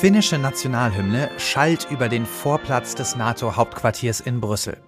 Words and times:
finnische 0.00 0.38
Nationalhymne 0.38 1.28
schallt 1.36 1.86
über 1.90 2.08
den 2.08 2.24
Vorplatz 2.24 2.94
des 2.94 3.16
NATO-Hauptquartiers 3.16 4.20
in 4.20 4.40
Brüssel. 4.40 4.78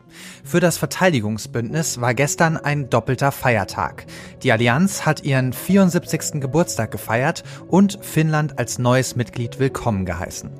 Für 0.44 0.60
das 0.60 0.78
Verteidigungsbündnis 0.78 2.00
war 2.00 2.14
gestern 2.14 2.56
ein 2.56 2.90
doppelter 2.90 3.32
Feiertag. 3.32 4.06
Die 4.42 4.52
Allianz 4.52 5.06
hat 5.06 5.24
ihren 5.24 5.52
74. 5.52 6.40
Geburtstag 6.40 6.90
gefeiert 6.90 7.42
und 7.68 7.98
Finnland 8.02 8.58
als 8.58 8.78
neues 8.78 9.16
Mitglied 9.16 9.58
willkommen 9.58 10.04
geheißen. 10.04 10.50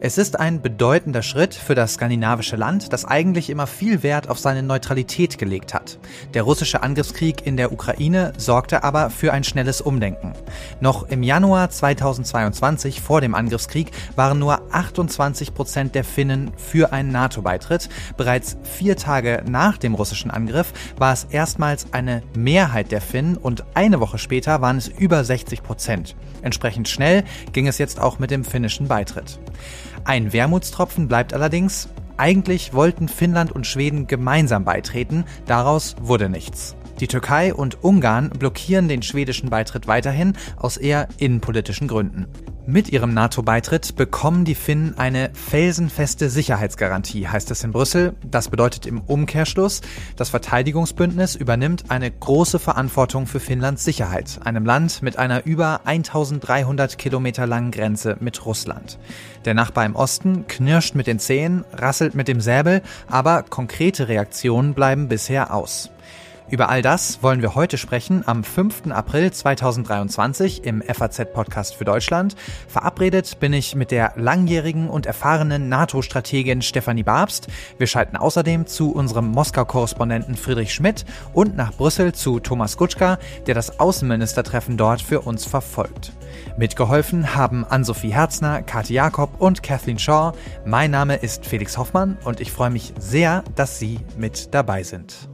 Es 0.00 0.18
ist 0.18 0.38
ein 0.38 0.62
bedeutender 0.62 1.22
Schritt 1.22 1.54
für 1.54 1.74
das 1.74 1.94
skandinavische 1.94 2.56
Land, 2.56 2.92
das 2.92 3.04
eigentlich 3.04 3.50
immer 3.50 3.66
viel 3.66 4.02
Wert 4.02 4.28
auf 4.30 4.38
seine 4.38 4.62
Neutralität 4.62 5.36
gelegt 5.36 5.74
hat. 5.74 5.98
Der 6.32 6.42
russische 6.42 6.82
Angriffskrieg 6.82 7.46
in 7.46 7.56
der 7.56 7.72
Ukraine 7.72 8.32
sorgte 8.38 8.82
aber 8.82 9.10
für 9.10 9.32
ein 9.32 9.44
schnelles 9.44 9.80
Umdenken. 9.80 10.32
Noch 10.80 11.08
im 11.08 11.22
Januar 11.22 11.70
2022 11.70 13.00
vor 13.00 13.20
dem 13.20 13.34
Angriffskrieg 13.34 13.90
waren 14.16 14.38
nur 14.38 14.62
28 14.72 15.54
Prozent 15.54 15.94
der 15.94 16.04
Finnen 16.04 16.50
für 16.56 16.92
einen 16.92 17.12
NATO-Beitritt. 17.12 17.88
Bereits 18.16 18.56
vier 18.62 18.96
Tage 18.96 19.42
nach 19.48 19.76
dem 19.76 19.94
russischen 19.94 20.30
Angriff 20.30 20.72
war 20.96 21.12
es 21.12 21.24
erstmals 21.24 21.92
eine 21.92 22.22
Mehrheit 22.34 22.92
der 22.92 23.00
Finnen 23.00 23.36
und 23.36 23.64
eine 23.74 24.00
Woche 24.00 24.18
später 24.18 24.60
waren 24.62 24.78
es 24.78 24.88
über 24.88 25.24
60 25.24 25.62
Prozent. 25.62 26.16
Entsprechend 26.42 26.88
schnell 26.88 27.24
ging 27.52 27.66
es 27.66 27.78
jetzt 27.78 28.00
auch 28.00 28.18
mit 28.18 28.30
dem 28.30 28.44
finnischen 28.44 28.88
Beitritt. 28.88 29.38
Ein 30.04 30.32
Wermutstropfen 30.32 31.08
bleibt 31.08 31.34
allerdings, 31.34 31.88
eigentlich 32.16 32.74
wollten 32.74 33.08
Finnland 33.08 33.52
und 33.52 33.66
Schweden 33.66 34.06
gemeinsam 34.06 34.64
beitreten, 34.64 35.24
daraus 35.46 35.96
wurde 36.00 36.28
nichts. 36.28 36.76
Die 37.00 37.06
Türkei 37.06 37.54
und 37.54 37.82
Ungarn 37.82 38.28
blockieren 38.28 38.88
den 38.88 39.02
schwedischen 39.02 39.48
Beitritt 39.48 39.86
weiterhin 39.86 40.34
aus 40.56 40.76
eher 40.76 41.08
innenpolitischen 41.16 41.88
Gründen. 41.88 42.26
Mit 42.70 42.92
ihrem 42.92 43.12
NATO-Beitritt 43.12 43.96
bekommen 43.96 44.44
die 44.44 44.54
Finnen 44.54 44.96
eine 44.96 45.30
felsenfeste 45.34 46.30
Sicherheitsgarantie, 46.30 47.26
heißt 47.26 47.50
es 47.50 47.64
in 47.64 47.72
Brüssel. 47.72 48.14
Das 48.22 48.48
bedeutet 48.48 48.86
im 48.86 49.00
Umkehrschluss, 49.00 49.80
das 50.14 50.28
Verteidigungsbündnis 50.28 51.34
übernimmt 51.34 51.90
eine 51.90 52.08
große 52.08 52.60
Verantwortung 52.60 53.26
für 53.26 53.40
Finnlands 53.40 53.82
Sicherheit, 53.82 54.38
einem 54.44 54.64
Land 54.64 55.02
mit 55.02 55.18
einer 55.18 55.46
über 55.46 55.80
1300 55.84 56.96
Kilometer 56.96 57.44
langen 57.44 57.72
Grenze 57.72 58.16
mit 58.20 58.46
Russland. 58.46 59.00
Der 59.44 59.54
Nachbar 59.54 59.84
im 59.84 59.96
Osten 59.96 60.46
knirscht 60.46 60.94
mit 60.94 61.08
den 61.08 61.18
Zähnen, 61.18 61.64
rasselt 61.72 62.14
mit 62.14 62.28
dem 62.28 62.40
Säbel, 62.40 62.82
aber 63.08 63.42
konkrete 63.42 64.06
Reaktionen 64.06 64.74
bleiben 64.74 65.08
bisher 65.08 65.52
aus. 65.52 65.90
Über 66.50 66.68
all 66.68 66.82
das 66.82 67.22
wollen 67.22 67.42
wir 67.42 67.54
heute 67.54 67.78
sprechen 67.78 68.24
am 68.26 68.42
5. 68.42 68.90
April 68.90 69.30
2023 69.30 70.64
im 70.64 70.82
FAZ-Podcast 70.82 71.76
für 71.76 71.84
Deutschland. 71.84 72.34
Verabredet 72.66 73.38
bin 73.38 73.52
ich 73.52 73.76
mit 73.76 73.92
der 73.92 74.14
langjährigen 74.16 74.90
und 74.90 75.06
erfahrenen 75.06 75.68
NATO-Strategin 75.68 76.60
Stefanie 76.60 77.04
Babst. 77.04 77.46
Wir 77.78 77.86
schalten 77.86 78.16
außerdem 78.16 78.66
zu 78.66 78.90
unserem 78.90 79.28
Moskau-Korrespondenten 79.28 80.34
Friedrich 80.34 80.74
Schmidt 80.74 81.04
und 81.34 81.56
nach 81.56 81.72
Brüssel 81.72 82.12
zu 82.14 82.40
Thomas 82.40 82.76
Gutschka, 82.76 83.18
der 83.46 83.54
das 83.54 83.78
Außenministertreffen 83.78 84.76
dort 84.76 85.00
für 85.02 85.20
uns 85.20 85.44
verfolgt. 85.44 86.12
Mitgeholfen 86.56 87.36
haben 87.36 87.64
Ann-Sophie 87.64 88.12
Herzner, 88.12 88.62
Kathi 88.62 88.94
Jakob 88.94 89.40
und 89.40 89.62
Kathleen 89.62 90.00
Shaw. 90.00 90.32
Mein 90.66 90.90
Name 90.90 91.14
ist 91.14 91.46
Felix 91.46 91.78
Hoffmann 91.78 92.18
und 92.24 92.40
ich 92.40 92.50
freue 92.50 92.70
mich 92.70 92.92
sehr, 92.98 93.44
dass 93.54 93.78
Sie 93.78 94.00
mit 94.16 94.52
dabei 94.52 94.82
sind. 94.82 95.29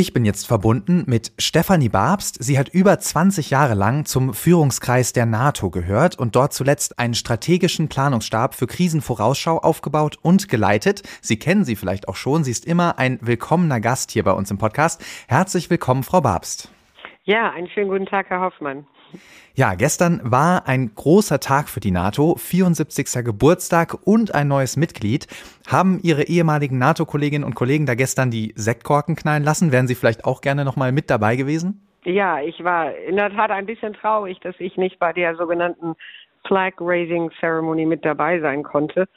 Ich 0.00 0.14
bin 0.14 0.24
jetzt 0.24 0.46
verbunden 0.46 1.04
mit 1.06 1.30
Stefanie 1.36 1.90
Babst. 1.90 2.42
Sie 2.42 2.58
hat 2.58 2.70
über 2.70 2.98
20 2.98 3.50
Jahre 3.50 3.74
lang 3.74 4.06
zum 4.06 4.32
Führungskreis 4.32 5.12
der 5.12 5.26
NATO 5.26 5.68
gehört 5.68 6.18
und 6.18 6.36
dort 6.36 6.54
zuletzt 6.54 6.98
einen 6.98 7.12
strategischen 7.12 7.90
Planungsstab 7.90 8.54
für 8.54 8.66
Krisenvorausschau 8.66 9.58
aufgebaut 9.58 10.16
und 10.22 10.48
geleitet. 10.48 11.02
Sie 11.20 11.38
kennen 11.38 11.66
sie 11.66 11.76
vielleicht 11.76 12.08
auch 12.08 12.16
schon. 12.16 12.44
Sie 12.44 12.50
ist 12.50 12.64
immer 12.64 12.98
ein 12.98 13.18
willkommener 13.20 13.78
Gast 13.78 14.10
hier 14.10 14.24
bei 14.24 14.32
uns 14.32 14.50
im 14.50 14.56
Podcast. 14.56 15.04
Herzlich 15.28 15.68
willkommen, 15.68 16.02
Frau 16.02 16.22
Babst. 16.22 16.72
Ja, 17.24 17.50
einen 17.50 17.68
schönen 17.68 17.90
guten 17.90 18.06
Tag, 18.06 18.30
Herr 18.30 18.40
Hoffmann. 18.40 18.86
Ja, 19.54 19.74
gestern 19.74 20.20
war 20.24 20.68
ein 20.68 20.92
großer 20.94 21.40
Tag 21.40 21.68
für 21.68 21.80
die 21.80 21.90
NATO, 21.90 22.36
74. 22.36 23.24
Geburtstag 23.24 23.96
und 24.06 24.34
ein 24.34 24.48
neues 24.48 24.76
Mitglied. 24.76 25.26
Haben 25.66 26.00
Ihre 26.02 26.24
ehemaligen 26.24 26.78
NATO-Kolleginnen 26.78 27.44
und 27.44 27.54
Kollegen 27.54 27.84
da 27.84 27.94
gestern 27.94 28.30
die 28.30 28.52
Sektkorken 28.56 29.16
knallen 29.16 29.42
lassen? 29.42 29.72
Wären 29.72 29.88
Sie 29.88 29.94
vielleicht 29.94 30.24
auch 30.24 30.40
gerne 30.40 30.64
noch 30.64 30.76
mal 30.76 30.92
mit 30.92 31.10
dabei 31.10 31.36
gewesen? 31.36 31.86
Ja, 32.04 32.40
ich 32.40 32.64
war 32.64 32.94
in 32.96 33.16
der 33.16 33.30
Tat 33.30 33.50
ein 33.50 33.66
bisschen 33.66 33.92
traurig, 33.92 34.40
dass 34.40 34.54
ich 34.58 34.76
nicht 34.76 34.98
bei 34.98 35.12
der 35.12 35.36
sogenannten 35.36 35.94
Flag 36.46 36.72
Raising 36.80 37.30
Ceremony 37.40 37.84
mit 37.84 38.04
dabei 38.04 38.40
sein 38.40 38.62
konnte. 38.62 39.08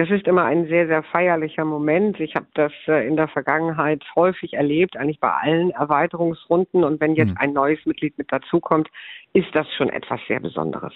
Es 0.00 0.08
ist 0.10 0.28
immer 0.28 0.44
ein 0.44 0.68
sehr, 0.68 0.86
sehr 0.86 1.02
feierlicher 1.02 1.64
Moment. 1.64 2.20
Ich 2.20 2.36
habe 2.36 2.46
das 2.54 2.70
äh, 2.86 3.04
in 3.08 3.16
der 3.16 3.26
Vergangenheit 3.26 4.04
häufig 4.14 4.52
erlebt, 4.52 4.96
eigentlich 4.96 5.18
bei 5.18 5.32
allen 5.32 5.70
Erweiterungsrunden. 5.70 6.84
Und 6.84 7.00
wenn 7.00 7.16
jetzt 7.16 7.30
hm. 7.30 7.38
ein 7.38 7.52
neues 7.52 7.84
Mitglied 7.84 8.16
mit 8.16 8.30
dazukommt, 8.30 8.88
ist 9.32 9.48
das 9.54 9.66
schon 9.76 9.90
etwas 9.90 10.20
sehr 10.28 10.38
Besonderes. 10.38 10.92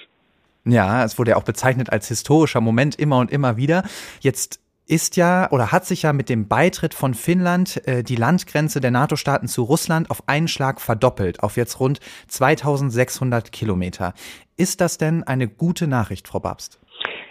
Ja, 0.65 1.03
es 1.03 1.19
wurde 1.19 1.33
ja 1.33 1.37
auch 1.37 1.43
bezeichnet 1.43 1.91
als 1.91 2.07
historischer 2.07 2.61
Moment 2.61 2.95
immer 2.95 3.19
und 3.19 3.33
immer 3.33 3.57
wieder. 3.57 3.83
Jetzt 4.21 4.61
ist 4.87 5.17
ja 5.17 5.51
oder 5.51 5.73
hat 5.73 5.85
sich 5.85 6.03
ja 6.03 6.13
mit 6.13 6.29
dem 6.29 6.47
Beitritt 6.47 6.95
von 6.95 7.15
Finnland 7.15 7.85
äh, 7.89 8.05
die 8.05 8.15
Landgrenze 8.15 8.81
der 8.81 8.93
NATO-Staaten 8.93 9.49
zu 9.49 9.65
Russland 9.65 10.13
auf 10.13 10.29
einen 10.29 10.47
Schlag 10.47 10.81
verdoppelt, 10.81 11.43
auf 11.43 11.57
jetzt 11.57 11.81
rund 11.81 11.99
2600 12.29 13.51
Kilometer. 13.51 14.15
Ist 14.57 14.81
das 14.81 14.97
denn 14.97 15.25
eine 15.25 15.49
gute 15.49 15.89
Nachricht, 15.89 16.29
Frau 16.29 16.39
Babst? 16.39 16.79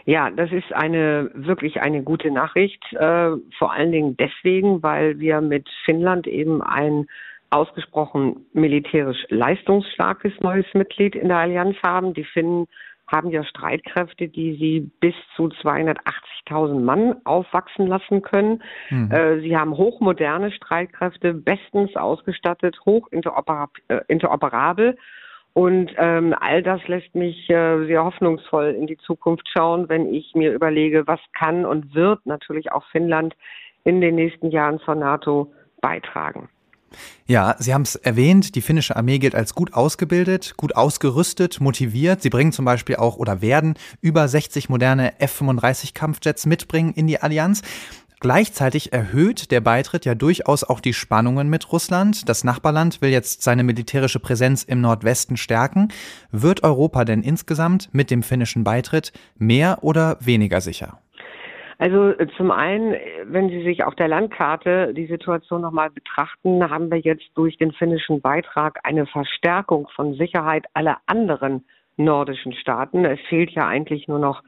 Ja, 0.06 0.30
das 0.30 0.52
ist 0.52 0.74
eine 0.74 1.30
wirklich 1.34 1.82
eine 1.82 2.04
gute 2.04 2.32
Nachricht, 2.32 2.84
äh, 2.94 3.32
vor 3.58 3.72
allen 3.72 3.92
Dingen 3.92 4.18
deswegen, 4.18 4.82
weil 4.84 5.20
wir 5.20 5.42
mit 5.42 5.70
Finnland 5.86 6.28
eben 6.28 6.62
ein 6.62 7.08
ausgesprochen 7.50 8.46
militärisch 8.54 9.26
leistungsstarkes 9.30 10.34
neues 10.40 10.66
Mitglied 10.74 11.16
in 11.16 11.28
der 11.28 11.38
Allianz 11.38 11.76
haben. 11.84 12.14
Die 12.14 12.24
Finnen 12.24 12.68
haben 13.08 13.30
ja 13.30 13.44
Streitkräfte, 13.44 14.30
die 14.30 14.56
sie 14.56 14.92
bis 15.02 15.14
zu 15.36 15.48
280.000 15.50 16.80
Mann 16.80 17.16
aufwachsen 17.26 17.88
lassen 17.88 18.22
können. 18.22 18.64
Mhm. 18.90 19.12
Äh, 19.12 19.42
sie 19.42 19.58
haben 19.58 19.76
hochmoderne 19.76 20.52
Streitkräfte, 20.52 21.34
bestens 21.34 21.96
ausgestattet, 21.98 22.80
hoch 22.86 23.10
äh, 23.12 24.00
interoperabel 24.08 24.98
und 25.54 25.92
ähm, 25.98 26.34
all 26.40 26.64
das 26.64 26.88
lässt 26.88 27.14
mich 27.14 27.50
äh, 27.50 27.86
sehr 27.86 28.04
hoffnungsvoll 28.04 28.76
in 28.78 28.88
die 28.88 28.98
Zukunft 28.98 29.48
schauen, 29.50 29.90
wenn 29.90 30.14
ich 30.14 30.34
mir 30.34 30.54
überlege, 30.54 31.08
was 31.08 31.20
kann 31.38 31.66
und 31.66 31.94
wird 31.94 32.26
natürlich 32.26 32.72
auch 32.72 32.86
Finnland 32.92 33.36
in 33.84 34.00
den 34.00 34.16
nächsten 34.16 34.50
Jahren 34.52 34.80
zur 34.80 34.96
NATO 34.96 35.52
beitragen. 35.82 36.48
Ja, 37.26 37.56
Sie 37.60 37.74
haben 37.74 37.84
es 37.84 37.96
erwähnt, 37.96 38.56
die 38.56 38.62
finnische 38.62 38.96
Armee 38.96 39.20
gilt 39.20 39.36
als 39.36 39.56
gut 39.56 39.74
ausgebildet, 39.74 40.56
gut 40.58 40.76
ausgerüstet, 40.76 41.62
motiviert. 41.62 42.22
Sie 42.22 42.30
bringen 42.30 42.52
zum 42.52 42.66
Beispiel 42.66 42.98
auch 42.98 43.18
oder 43.18 43.42
werden 43.42 43.76
über 44.02 44.28
60 44.28 44.70
moderne 44.70 45.20
F-35 45.20 45.94
Kampfjets 45.94 46.46
mitbringen 46.46 46.94
in 46.94 47.08
die 47.08 47.22
Allianz. 47.22 47.62
Gleichzeitig 48.22 48.94
erhöht 48.94 49.50
der 49.50 49.62
Beitritt 49.62 50.06
ja 50.06 50.14
durchaus 50.14 50.64
auch 50.64 50.80
die 50.80 50.94
Spannungen 50.94 51.50
mit 51.50 51.74
Russland. 51.74 52.30
Das 52.30 52.44
Nachbarland 52.44 53.02
will 53.02 53.10
jetzt 53.10 53.42
seine 53.42 53.64
militärische 53.64 54.20
Präsenz 54.20 54.64
im 54.64 54.80
Nordwesten 54.80 55.38
stärken. 55.38 55.88
Wird 56.32 56.64
Europa 56.64 57.04
denn 57.04 57.24
insgesamt 57.24 57.90
mit 57.94 58.12
dem 58.12 58.22
finnischen 58.22 58.64
Beitritt 58.64 59.12
mehr 59.40 59.80
oder 59.82 60.18
weniger 60.22 60.62
sicher? 60.62 61.00
Also 61.80 62.10
äh, 62.10 62.28
zum 62.38 62.52
einen, 62.52 62.94
wenn 63.26 63.50
Sie 63.50 63.64
sich 63.64 63.84
auf 63.84 63.96
der 63.96 64.08
Landkarte 64.08 64.94
die 64.94 65.08
Situation 65.08 65.62
nochmal 65.62 65.90
betrachten, 65.90 66.70
haben 66.70 66.92
wir 66.92 67.00
jetzt 67.00 67.26
durch 67.34 67.58
den 67.58 67.72
finnischen 67.72 68.22
Beitrag 68.22 68.82
eine 68.84 69.08
Verstärkung 69.08 69.88
von 69.96 70.14
Sicherheit 70.14 70.66
aller 70.76 71.00
anderen 71.08 71.66
nordischen 71.98 72.54
Staaten. 72.54 73.04
Es 73.04 73.20
fehlt 73.30 73.50
ja 73.50 73.68
eigentlich 73.68 74.08
nur 74.08 74.20
noch 74.20 74.44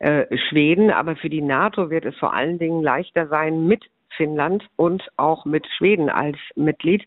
äh, 0.00 0.26
Schweden, 0.48 0.90
aber 0.90 1.14
für 1.16 1.30
die 1.30 1.42
NATO 1.42 1.90
wird 1.90 2.04
es 2.04 2.16
vor 2.16 2.34
allen 2.34 2.58
Dingen 2.58 2.82
leichter 2.82 3.28
sein, 3.28 3.66
mit 3.66 3.84
Finnland 4.16 4.66
und 4.76 5.02
auch 5.16 5.44
mit 5.44 5.66
Schweden 5.76 6.10
als 6.10 6.36
Mitglied 6.56 7.06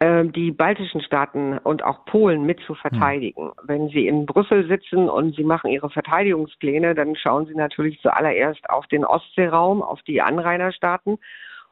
äh, 0.00 0.24
die 0.24 0.50
baltischen 0.50 1.02
Staaten 1.02 1.58
und 1.58 1.82
auch 1.82 2.04
Polen 2.04 2.44
mit 2.44 2.60
zu 2.60 2.74
verteidigen. 2.74 3.46
Hm. 3.46 3.52
Wenn 3.64 3.88
Sie 3.88 4.06
in 4.06 4.26
Brüssel 4.26 4.66
sitzen 4.66 5.08
und 5.08 5.34
Sie 5.36 5.44
machen 5.44 5.70
Ihre 5.70 5.90
Verteidigungspläne, 5.90 6.94
dann 6.94 7.16
schauen 7.16 7.46
Sie 7.46 7.54
natürlich 7.54 8.00
zuallererst 8.00 8.68
auf 8.70 8.86
den 8.86 9.04
Ostseeraum, 9.04 9.82
auf 9.82 10.02
die 10.02 10.20
Anrainerstaaten. 10.22 11.18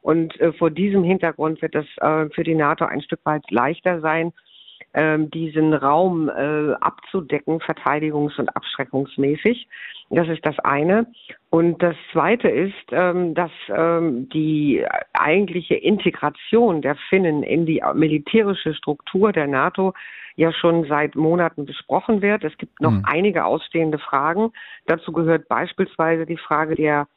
Und 0.00 0.38
äh, 0.40 0.52
vor 0.52 0.70
diesem 0.70 1.04
Hintergrund 1.04 1.60
wird 1.60 1.74
es 1.74 1.86
äh, 1.98 2.28
für 2.30 2.44
die 2.44 2.54
NATO 2.54 2.84
ein 2.84 3.02
Stück 3.02 3.20
weit 3.24 3.50
leichter 3.50 4.00
sein, 4.00 4.32
ähm, 4.94 5.31
diesen 5.31 5.75
Raum 5.75 6.29
äh, 6.29 6.73
abzudecken, 6.81 7.61
verteidigungs- 7.61 8.38
und 8.38 8.49
abschreckungsmäßig. 8.55 9.69
Das 10.11 10.29
ist 10.29 10.44
das 10.46 10.58
eine. 10.61 11.06
Und 11.50 11.82
das 11.82 11.94
zweite 12.12 12.49
ist, 12.49 12.75
ähm, 12.93 13.35
dass 13.35 13.50
ähm, 13.69 14.29
die 14.31 14.85
eigentliche 15.12 15.75
Integration 15.75 16.81
der 16.81 16.96
Finnen 17.08 17.43
in 17.43 17.67
die 17.67 17.82
militärische 17.94 18.75
Struktur 18.75 19.32
der 19.32 19.46
NATO 19.46 19.93
ja 20.37 20.52
schon 20.52 20.85
seit 20.85 21.17
Monaten 21.17 21.67
besprochen 21.67 22.23
wird. 22.23 22.44
Es 22.44 22.56
gibt 22.58 22.81
noch 22.81 22.93
mhm. 22.93 23.05
einige 23.06 23.44
ausstehende 23.44 23.99
Fragen. 23.99 24.52
Dazu 24.87 25.12
gehört 25.12 25.49
beispielsweise 25.49 26.26
die 26.26 26.37
Frage 26.37 26.76
der 26.76 27.08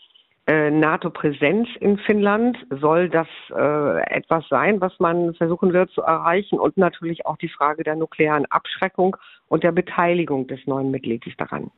NATO-Präsenz 0.71 1.69
in 1.79 1.97
Finnland. 1.97 2.57
Soll 2.69 3.09
das 3.09 3.27
äh, 3.49 4.01
etwas 4.15 4.47
sein, 4.49 4.81
was 4.81 4.99
man 4.99 5.33
versuchen 5.35 5.73
wird 5.73 5.91
zu 5.91 6.01
erreichen? 6.01 6.59
Und 6.59 6.77
natürlich 6.77 7.25
auch 7.25 7.37
die 7.37 7.49
Frage 7.49 7.83
der 7.83 7.95
nuklearen 7.95 8.45
Abschreckung 8.47 9.17
und 9.47 9.63
der 9.63 9.71
Beteiligung 9.71 10.47
des 10.47 10.65
neuen 10.65 10.91
Mitglieds 10.91 11.27
daran. 11.37 11.71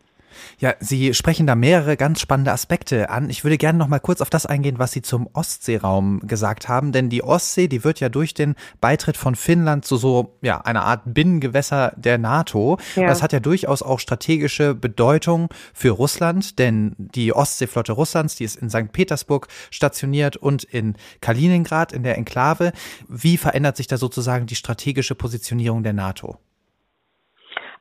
Ja, 0.60 0.74
Sie 0.80 1.14
sprechen 1.14 1.48
da 1.48 1.56
mehrere 1.56 1.98
ganz 1.98 2.20
spannende 2.20 2.52
Aspekte 2.52 3.10
an. 3.10 3.30
Ich 3.30 3.44
würde 3.44 3.58
gerne 3.58 3.80
noch 3.80 3.88
mal 3.88 4.00
kurz 4.00 4.22
auf 4.22 4.30
das 4.30 4.46
eingehen, 4.46 4.80
was 4.80 4.92
Sie 4.92 5.02
zum 5.02 5.28
Ostseeraum 5.34 6.22
gesagt 6.22 6.68
haben, 6.68 6.92
denn 6.92 7.10
die 7.10 7.24
Ostsee, 7.24 7.68
die 7.68 7.84
wird 7.84 8.00
ja 8.00 8.10
durch 8.10 8.34
den 8.34 8.56
Beitritt 8.82 9.18
von 9.18 9.36
Finnland 9.36 9.86
zu 9.86 9.98
so 9.98 10.38
ja, 10.42 10.62
einer 10.62 10.84
Art 10.84 11.02
Binnengewässer 11.06 11.94
der 11.96 12.18
NATO. 12.18 12.78
Ja. 12.96 13.08
Das 13.08 13.22
hat 13.22 13.34
ja 13.34 13.40
durchaus 13.40 13.82
auch 13.82 14.00
strategische 14.00 14.76
Bedeutung 14.76 15.50
für 15.74 15.92
Russland, 15.92 16.60
denn 16.60 16.96
die 16.98 17.34
Ostseeflotte 17.34 17.94
Russlands, 17.94 18.36
die 18.36 18.44
ist 18.44 18.56
in 18.56 18.70
St. 18.70 18.92
Petersburg 18.92 19.48
stationiert 19.72 20.38
und 20.38 20.64
in 20.64 20.96
Kaliningrad 21.22 21.94
in 21.94 22.04
der 22.04 22.18
Enklave. 22.18 22.74
Wie 23.08 23.38
verändert 23.38 23.78
sich 23.78 23.88
da 23.88 23.98
sozusagen 23.98 24.46
die 24.46 24.56
strategische 24.56 25.16
Positionierung 25.16 25.84
der 25.84 25.94
NATO? 25.94 26.38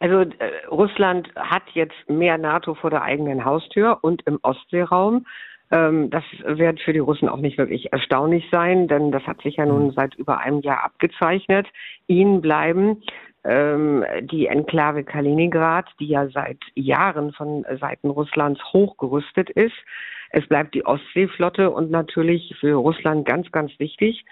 Also 0.03 0.23
äh, 0.23 0.67
Russland 0.69 1.29
hat 1.37 1.63
jetzt 1.75 1.95
mehr 2.09 2.37
NATO 2.37 2.75
vor 2.75 2.91
der 2.91 3.03
eigenen 3.03 3.45
Haustür 3.45 3.99
und 4.03 4.23
im 4.27 4.41
Ostseeraum. 4.43 5.27
Ähm, 5.71 6.11
das 6.11 6.25
wird 6.45 6.81
für 6.81 6.93
die 6.93 6.99
Russen 6.99 7.29
auch 7.29 7.37
nicht 7.37 7.57
wirklich 7.57 7.93
erstaunlich 7.93 8.45
sein, 8.51 8.89
denn 8.89 9.13
das 9.13 9.23
hat 9.29 9.41
sich 9.43 9.59
ja 9.59 9.65
nun 9.65 9.87
mhm. 9.87 9.91
seit 9.93 10.17
über 10.17 10.41
einem 10.41 10.61
Jahr 10.61 10.83
abgezeichnet. 10.83 11.69
Ihnen 12.09 12.41
bleiben 12.41 13.05
ähm, 13.45 14.05
die 14.23 14.49
Enklave 14.49 15.05
Kaliningrad, 15.05 15.89
die 16.01 16.09
ja 16.09 16.27
seit 16.31 16.59
Jahren 16.75 17.33
von 17.33 17.65
Seiten 17.81 18.11
Russlands 18.11 18.61
hochgerüstet 18.73 19.51
ist. 19.51 19.77
Es 20.31 20.45
bleibt 20.49 20.75
die 20.75 20.85
Ostseeflotte 20.85 21.71
und 21.71 21.93
natürlich 21.93 22.57
für 22.59 22.75
Russland 22.75 23.25
ganz, 23.25 23.53
ganz 23.53 23.71
wichtig, 23.79 24.25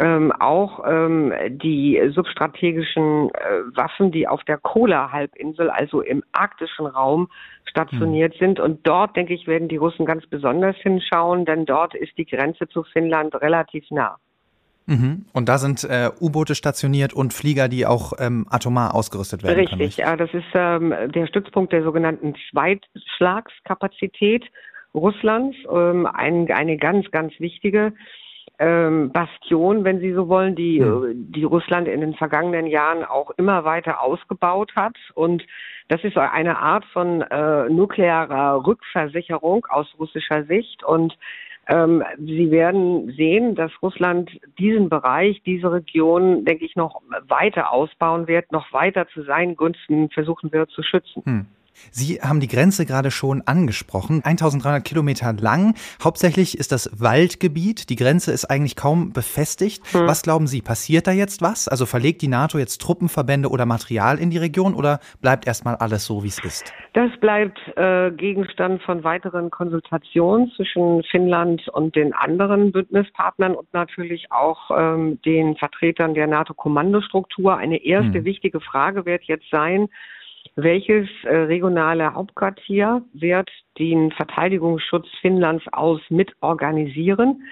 ähm, 0.00 0.32
auch 0.32 0.82
ähm, 0.86 1.32
die 1.50 2.00
substrategischen 2.14 3.28
äh, 3.28 3.76
Waffen, 3.76 4.10
die 4.10 4.26
auf 4.26 4.42
der 4.44 4.56
Kola-Halbinsel, 4.56 5.68
also 5.68 6.00
im 6.00 6.22
arktischen 6.32 6.86
Raum, 6.86 7.28
stationiert 7.66 8.34
mhm. 8.34 8.38
sind. 8.38 8.60
Und 8.60 8.86
dort, 8.86 9.14
denke 9.14 9.34
ich, 9.34 9.46
werden 9.46 9.68
die 9.68 9.76
Russen 9.76 10.06
ganz 10.06 10.26
besonders 10.26 10.76
hinschauen, 10.76 11.44
denn 11.44 11.66
dort 11.66 11.94
ist 11.94 12.16
die 12.16 12.24
Grenze 12.24 12.66
zu 12.68 12.82
Finnland 12.82 13.34
relativ 13.42 13.84
nah. 13.90 14.16
Mhm. 14.86 15.26
Und 15.34 15.50
da 15.50 15.58
sind 15.58 15.84
äh, 15.84 16.08
U-Boote 16.18 16.54
stationiert 16.54 17.12
und 17.12 17.34
Flieger, 17.34 17.68
die 17.68 17.84
auch 17.84 18.14
ähm, 18.18 18.46
atomar 18.48 18.94
ausgerüstet 18.94 19.42
werden. 19.42 19.58
Richtig, 19.58 19.98
ja, 19.98 20.16
das 20.16 20.32
ist 20.32 20.46
ähm, 20.54 20.94
der 21.14 21.26
Stützpunkt 21.26 21.74
der 21.74 21.82
sogenannten 21.82 22.34
Zweitschlagskapazität 22.50 24.46
Russlands, 24.94 25.56
ähm, 25.70 26.06
ein, 26.06 26.50
eine 26.50 26.78
ganz, 26.78 27.10
ganz 27.10 27.34
wichtige 27.38 27.92
ähm, 28.58 29.10
Bastion, 29.10 29.84
wenn 29.84 30.00
Sie 30.00 30.12
so 30.12 30.28
wollen, 30.28 30.54
die, 30.54 30.80
mhm. 30.80 31.32
die 31.32 31.44
Russland 31.44 31.88
in 31.88 32.00
den 32.00 32.14
vergangenen 32.14 32.66
Jahren 32.66 33.04
auch 33.04 33.30
immer 33.38 33.64
weiter 33.64 34.02
ausgebaut 34.02 34.72
hat. 34.76 34.96
Und 35.14 35.42
das 35.88 36.04
ist 36.04 36.16
eine 36.16 36.58
Art 36.58 36.84
von 36.86 37.22
äh, 37.22 37.68
nuklearer 37.68 38.66
Rückversicherung 38.66 39.66
aus 39.70 39.86
russischer 39.98 40.44
Sicht. 40.44 40.84
Und 40.84 41.16
ähm, 41.68 42.02
Sie 42.18 42.50
werden 42.50 43.12
sehen, 43.16 43.54
dass 43.54 43.72
Russland 43.80 44.30
diesen 44.58 44.88
Bereich, 44.88 45.40
diese 45.44 45.72
Region, 45.72 46.44
denke 46.44 46.64
ich, 46.64 46.76
noch 46.76 47.00
weiter 47.28 47.72
ausbauen 47.72 48.28
wird, 48.28 48.52
noch 48.52 48.72
weiter 48.72 49.08
zu 49.08 49.22
seinen 49.22 49.56
Gunsten 49.56 50.10
versuchen 50.10 50.52
wird 50.52 50.70
zu 50.70 50.82
schützen. 50.82 51.22
Hm. 51.24 51.46
Sie 51.90 52.20
haben 52.20 52.40
die 52.40 52.48
Grenze 52.48 52.86
gerade 52.86 53.10
schon 53.10 53.42
angesprochen. 53.46 54.22
1300 54.24 54.84
Kilometer 54.84 55.32
lang. 55.32 55.74
Hauptsächlich 56.02 56.58
ist 56.58 56.72
das 56.72 56.90
Waldgebiet. 57.00 57.90
Die 57.90 57.96
Grenze 57.96 58.32
ist 58.32 58.44
eigentlich 58.44 58.76
kaum 58.76 59.12
befestigt. 59.12 59.82
Hm. 59.92 60.06
Was 60.06 60.22
glauben 60.22 60.46
Sie, 60.46 60.62
passiert 60.62 61.06
da 61.06 61.12
jetzt 61.12 61.42
was? 61.42 61.68
Also 61.68 61.86
verlegt 61.86 62.22
die 62.22 62.28
NATO 62.28 62.58
jetzt 62.58 62.80
Truppenverbände 62.80 63.48
oder 63.48 63.66
Material 63.66 64.18
in 64.18 64.30
die 64.30 64.38
Region 64.38 64.74
oder 64.74 65.00
bleibt 65.20 65.46
erstmal 65.46 65.76
alles 65.76 66.04
so, 66.04 66.22
wie 66.22 66.28
es 66.28 66.38
ist? 66.44 66.72
Das 66.92 67.10
bleibt 67.20 67.58
äh, 67.76 68.10
Gegenstand 68.10 68.82
von 68.82 69.04
weiteren 69.04 69.50
Konsultationen 69.50 70.50
zwischen 70.56 71.02
Finnland 71.04 71.68
und 71.68 71.94
den 71.94 72.12
anderen 72.12 72.72
Bündnispartnern 72.72 73.54
und 73.54 73.72
natürlich 73.72 74.30
auch 74.30 74.70
ähm, 74.76 75.20
den 75.22 75.56
Vertretern 75.56 76.14
der 76.14 76.26
NATO-Kommandostruktur. 76.26 77.56
Eine 77.56 77.84
erste 77.84 78.18
hm. 78.18 78.24
wichtige 78.24 78.60
Frage 78.60 79.06
wird 79.06 79.24
jetzt 79.24 79.48
sein, 79.50 79.88
welches 80.56 81.08
äh, 81.24 81.34
regionale 81.34 82.14
Hauptquartier 82.14 83.02
wird 83.12 83.50
den 83.78 84.10
Verteidigungsschutz 84.12 85.06
Finnlands 85.20 85.64
aus 85.72 86.00
mit 86.08 86.32
organisieren? 86.40 87.42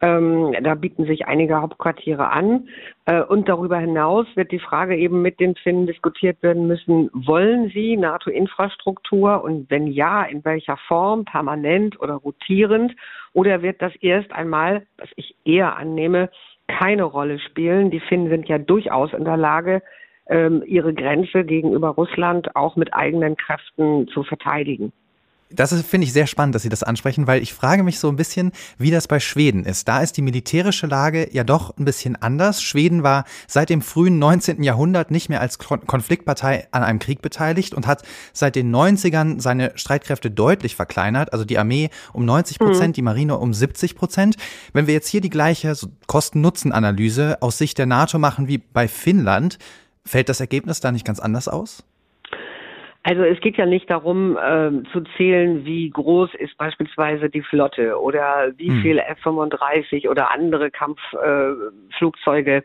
Ähm, 0.00 0.54
da 0.62 0.76
bieten 0.76 1.06
sich 1.06 1.26
einige 1.26 1.60
Hauptquartiere 1.60 2.30
an. 2.30 2.68
Äh, 3.06 3.22
und 3.22 3.48
darüber 3.48 3.78
hinaus 3.78 4.26
wird 4.36 4.52
die 4.52 4.60
Frage 4.60 4.96
eben 4.96 5.22
mit 5.22 5.40
den 5.40 5.56
Finnen 5.56 5.86
diskutiert 5.86 6.40
werden 6.42 6.68
müssen, 6.68 7.10
wollen 7.12 7.70
sie 7.70 7.96
NATO-Infrastruktur 7.96 9.42
und 9.42 9.68
wenn 9.70 9.88
ja, 9.88 10.22
in 10.22 10.44
welcher 10.44 10.76
Form, 10.76 11.24
permanent 11.24 12.00
oder 12.00 12.14
rotierend? 12.14 12.94
Oder 13.32 13.62
wird 13.62 13.82
das 13.82 13.94
erst 13.96 14.32
einmal, 14.32 14.86
was 14.98 15.08
ich 15.16 15.34
eher 15.44 15.76
annehme, 15.76 16.30
keine 16.68 17.02
Rolle 17.02 17.40
spielen? 17.40 17.90
Die 17.90 18.00
Finnen 18.00 18.28
sind 18.28 18.48
ja 18.48 18.58
durchaus 18.58 19.12
in 19.12 19.24
der 19.24 19.36
Lage, 19.36 19.82
ihre 20.30 20.92
Grenze 20.92 21.44
gegenüber 21.44 21.88
Russland 21.88 22.54
auch 22.54 22.76
mit 22.76 22.92
eigenen 22.92 23.36
Kräften 23.36 24.08
zu 24.08 24.24
verteidigen. 24.24 24.92
Das 25.50 25.72
finde 25.82 26.06
ich 26.06 26.12
sehr 26.12 26.26
spannend, 26.26 26.54
dass 26.54 26.62
Sie 26.62 26.68
das 26.68 26.82
ansprechen, 26.82 27.26
weil 27.26 27.42
ich 27.42 27.54
frage 27.54 27.82
mich 27.82 27.98
so 27.98 28.08
ein 28.08 28.16
bisschen, 28.16 28.52
wie 28.76 28.90
das 28.90 29.08
bei 29.08 29.18
Schweden 29.18 29.64
ist. 29.64 29.88
Da 29.88 30.02
ist 30.02 30.16
die 30.18 30.22
militärische 30.22 30.86
Lage 30.86 31.28
ja 31.32 31.42
doch 31.42 31.76
ein 31.78 31.86
bisschen 31.86 32.16
anders. 32.16 32.62
Schweden 32.62 33.02
war 33.02 33.24
seit 33.46 33.70
dem 33.70 33.80
frühen 33.80 34.18
19. 34.18 34.62
Jahrhundert 34.62 35.10
nicht 35.10 35.30
mehr 35.30 35.40
als 35.40 35.58
Konfliktpartei 35.58 36.68
an 36.70 36.82
einem 36.82 36.98
Krieg 36.98 37.22
beteiligt 37.22 37.72
und 37.72 37.86
hat 37.86 38.02
seit 38.34 38.56
den 38.56 38.74
90ern 38.74 39.40
seine 39.40 39.72
Streitkräfte 39.76 40.30
deutlich 40.30 40.76
verkleinert, 40.76 41.32
also 41.32 41.46
die 41.46 41.58
Armee 41.58 41.88
um 42.12 42.26
90 42.26 42.58
Prozent, 42.58 42.88
mhm. 42.88 42.92
die 42.94 43.02
Marine 43.02 43.38
um 43.38 43.54
70 43.54 43.96
Prozent. 43.96 44.36
Wenn 44.74 44.86
wir 44.86 44.94
jetzt 44.94 45.08
hier 45.08 45.22
die 45.22 45.30
gleiche 45.30 45.74
Kosten-Nutzen-Analyse 46.06 47.38
aus 47.40 47.56
Sicht 47.56 47.78
der 47.78 47.86
NATO 47.86 48.18
machen 48.18 48.48
wie 48.48 48.58
bei 48.58 48.86
Finnland, 48.86 49.58
Fällt 50.08 50.30
das 50.30 50.40
Ergebnis 50.40 50.80
da 50.80 50.90
nicht 50.90 51.06
ganz 51.06 51.20
anders 51.20 51.48
aus? 51.48 51.84
Also 53.04 53.22
es 53.22 53.40
geht 53.40 53.56
ja 53.56 53.64
nicht 53.64 53.88
darum 53.88 54.36
äh, 54.36 54.70
zu 54.92 55.02
zählen, 55.16 55.64
wie 55.64 55.88
groß 55.88 56.30
ist 56.34 56.58
beispielsweise 56.58 57.30
die 57.30 57.42
Flotte 57.42 57.98
oder 58.00 58.52
wie 58.56 58.68
hm. 58.68 58.82
viel 58.82 58.98
F-35 58.98 60.08
oder 60.10 60.30
andere 60.30 60.70
Kampfflugzeuge 60.70 62.56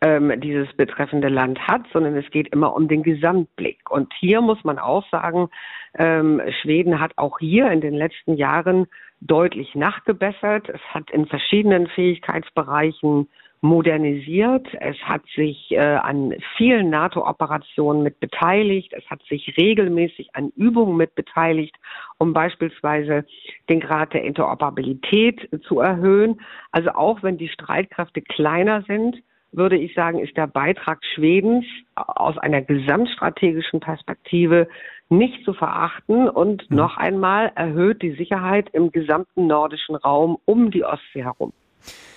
äh, 0.00 0.16
ähm, 0.16 0.40
dieses 0.40 0.72
betreffende 0.72 1.28
Land 1.28 1.60
hat, 1.60 1.82
sondern 1.92 2.16
es 2.16 2.28
geht 2.30 2.48
immer 2.48 2.74
um 2.74 2.88
den 2.88 3.02
Gesamtblick. 3.02 3.90
Und 3.90 4.12
hier 4.18 4.40
muss 4.40 4.64
man 4.64 4.78
auch 4.78 5.08
sagen, 5.10 5.48
ähm, 5.96 6.40
Schweden 6.62 6.98
hat 6.98 7.12
auch 7.16 7.38
hier 7.38 7.70
in 7.70 7.80
den 7.80 7.94
letzten 7.94 8.34
Jahren 8.34 8.86
deutlich 9.20 9.74
nachgebessert. 9.74 10.68
Es 10.68 10.80
hat 10.92 11.10
in 11.10 11.26
verschiedenen 11.26 11.86
Fähigkeitsbereichen 11.88 13.28
modernisiert. 13.64 14.66
Es 14.78 14.98
hat 14.98 15.22
sich 15.34 15.70
äh, 15.70 15.78
an 15.78 16.34
vielen 16.58 16.90
NATO-Operationen 16.90 18.02
mit 18.02 18.20
beteiligt. 18.20 18.92
Es 18.92 19.08
hat 19.08 19.22
sich 19.22 19.56
regelmäßig 19.56 20.36
an 20.36 20.52
Übungen 20.54 20.98
mit 20.98 21.14
beteiligt, 21.14 21.74
um 22.18 22.34
beispielsweise 22.34 23.24
den 23.70 23.80
Grad 23.80 24.12
der 24.12 24.22
Interoperabilität 24.22 25.48
zu 25.66 25.80
erhöhen. 25.80 26.42
Also 26.72 26.90
auch 26.90 27.22
wenn 27.22 27.38
die 27.38 27.48
Streitkräfte 27.48 28.20
kleiner 28.20 28.82
sind, 28.82 29.22
würde 29.50 29.78
ich 29.78 29.94
sagen, 29.94 30.18
ist 30.18 30.36
der 30.36 30.46
Beitrag 30.46 31.02
Schwedens 31.14 31.64
aus 31.94 32.36
einer 32.36 32.60
gesamtstrategischen 32.60 33.80
Perspektive 33.80 34.68
nicht 35.08 35.42
zu 35.42 35.54
verachten 35.54 36.28
und 36.28 36.70
mhm. 36.70 36.76
noch 36.76 36.98
einmal 36.98 37.50
erhöht 37.54 38.02
die 38.02 38.12
Sicherheit 38.12 38.68
im 38.74 38.92
gesamten 38.92 39.46
nordischen 39.46 39.94
Raum 39.94 40.36
um 40.44 40.70
die 40.70 40.84
Ostsee 40.84 41.24
herum. 41.24 41.54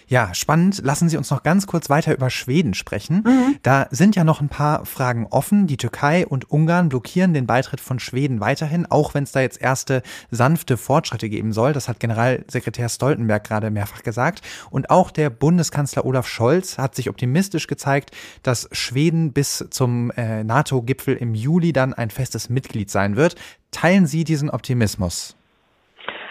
Ja, 0.10 0.34
spannend. 0.34 0.82
Lassen 0.84 1.10
Sie 1.10 1.18
uns 1.18 1.30
noch 1.30 1.44
ganz 1.44 1.68
kurz 1.68 1.90
weiter 1.90 2.14
über 2.14 2.30
Schweden 2.30 2.74
sprechen. 2.74 3.24
Mhm. 3.26 3.58
Da 3.62 3.88
sind 3.92 4.16
ja 4.16 4.24
noch 4.24 4.40
ein 4.40 4.48
paar 4.48 4.86
Fragen 4.86 5.28
offen. 5.30 5.68
Die 5.68 5.76
Türkei 5.76 6.26
und 6.26 6.50
Ungarn 6.50 6.88
blockieren 6.88 7.34
den 7.34 7.46
Beitritt 7.46 7.82
von 7.82 8.00
Schweden 8.00 8.40
weiterhin, 8.40 8.86
auch 8.86 9.14
wenn 9.14 9.24
es 9.24 9.34
da 9.34 9.42
jetzt 9.42 9.62
erste 9.62 10.02
sanfte 10.32 10.78
Fortschritte 10.78 11.30
geben 11.30 11.52
soll. 11.52 11.74
Das 11.74 11.90
hat 11.90 12.00
Generalsekretär 12.00 12.88
Stoltenberg 12.88 13.44
gerade 13.44 13.70
mehrfach 13.70 14.02
gesagt. 14.02 14.42
Und 14.70 14.90
auch 14.90 15.12
der 15.12 15.30
Bundeskanzler 15.30 16.06
Olaf 16.06 16.28
Scholz 16.28 16.78
hat 16.78 16.96
sich 16.96 17.10
optimistisch 17.10 17.68
gezeigt, 17.68 18.12
dass 18.44 18.70
Schweden 18.72 19.34
bis 19.34 19.66
zum 19.72 20.12
äh, 20.12 20.46
NATO-Gipfel 20.46 21.18
im 21.18 21.36
Juli 21.36 21.74
dann 21.74 21.94
ein 21.94 22.12
festes 22.12 22.50
Mitglied 22.50 22.90
sein 22.90 23.18
wird. 23.18 23.36
Teilen 23.72 24.08
Sie 24.08 24.24
diesen 24.24 24.50
Optimismus? 24.50 25.37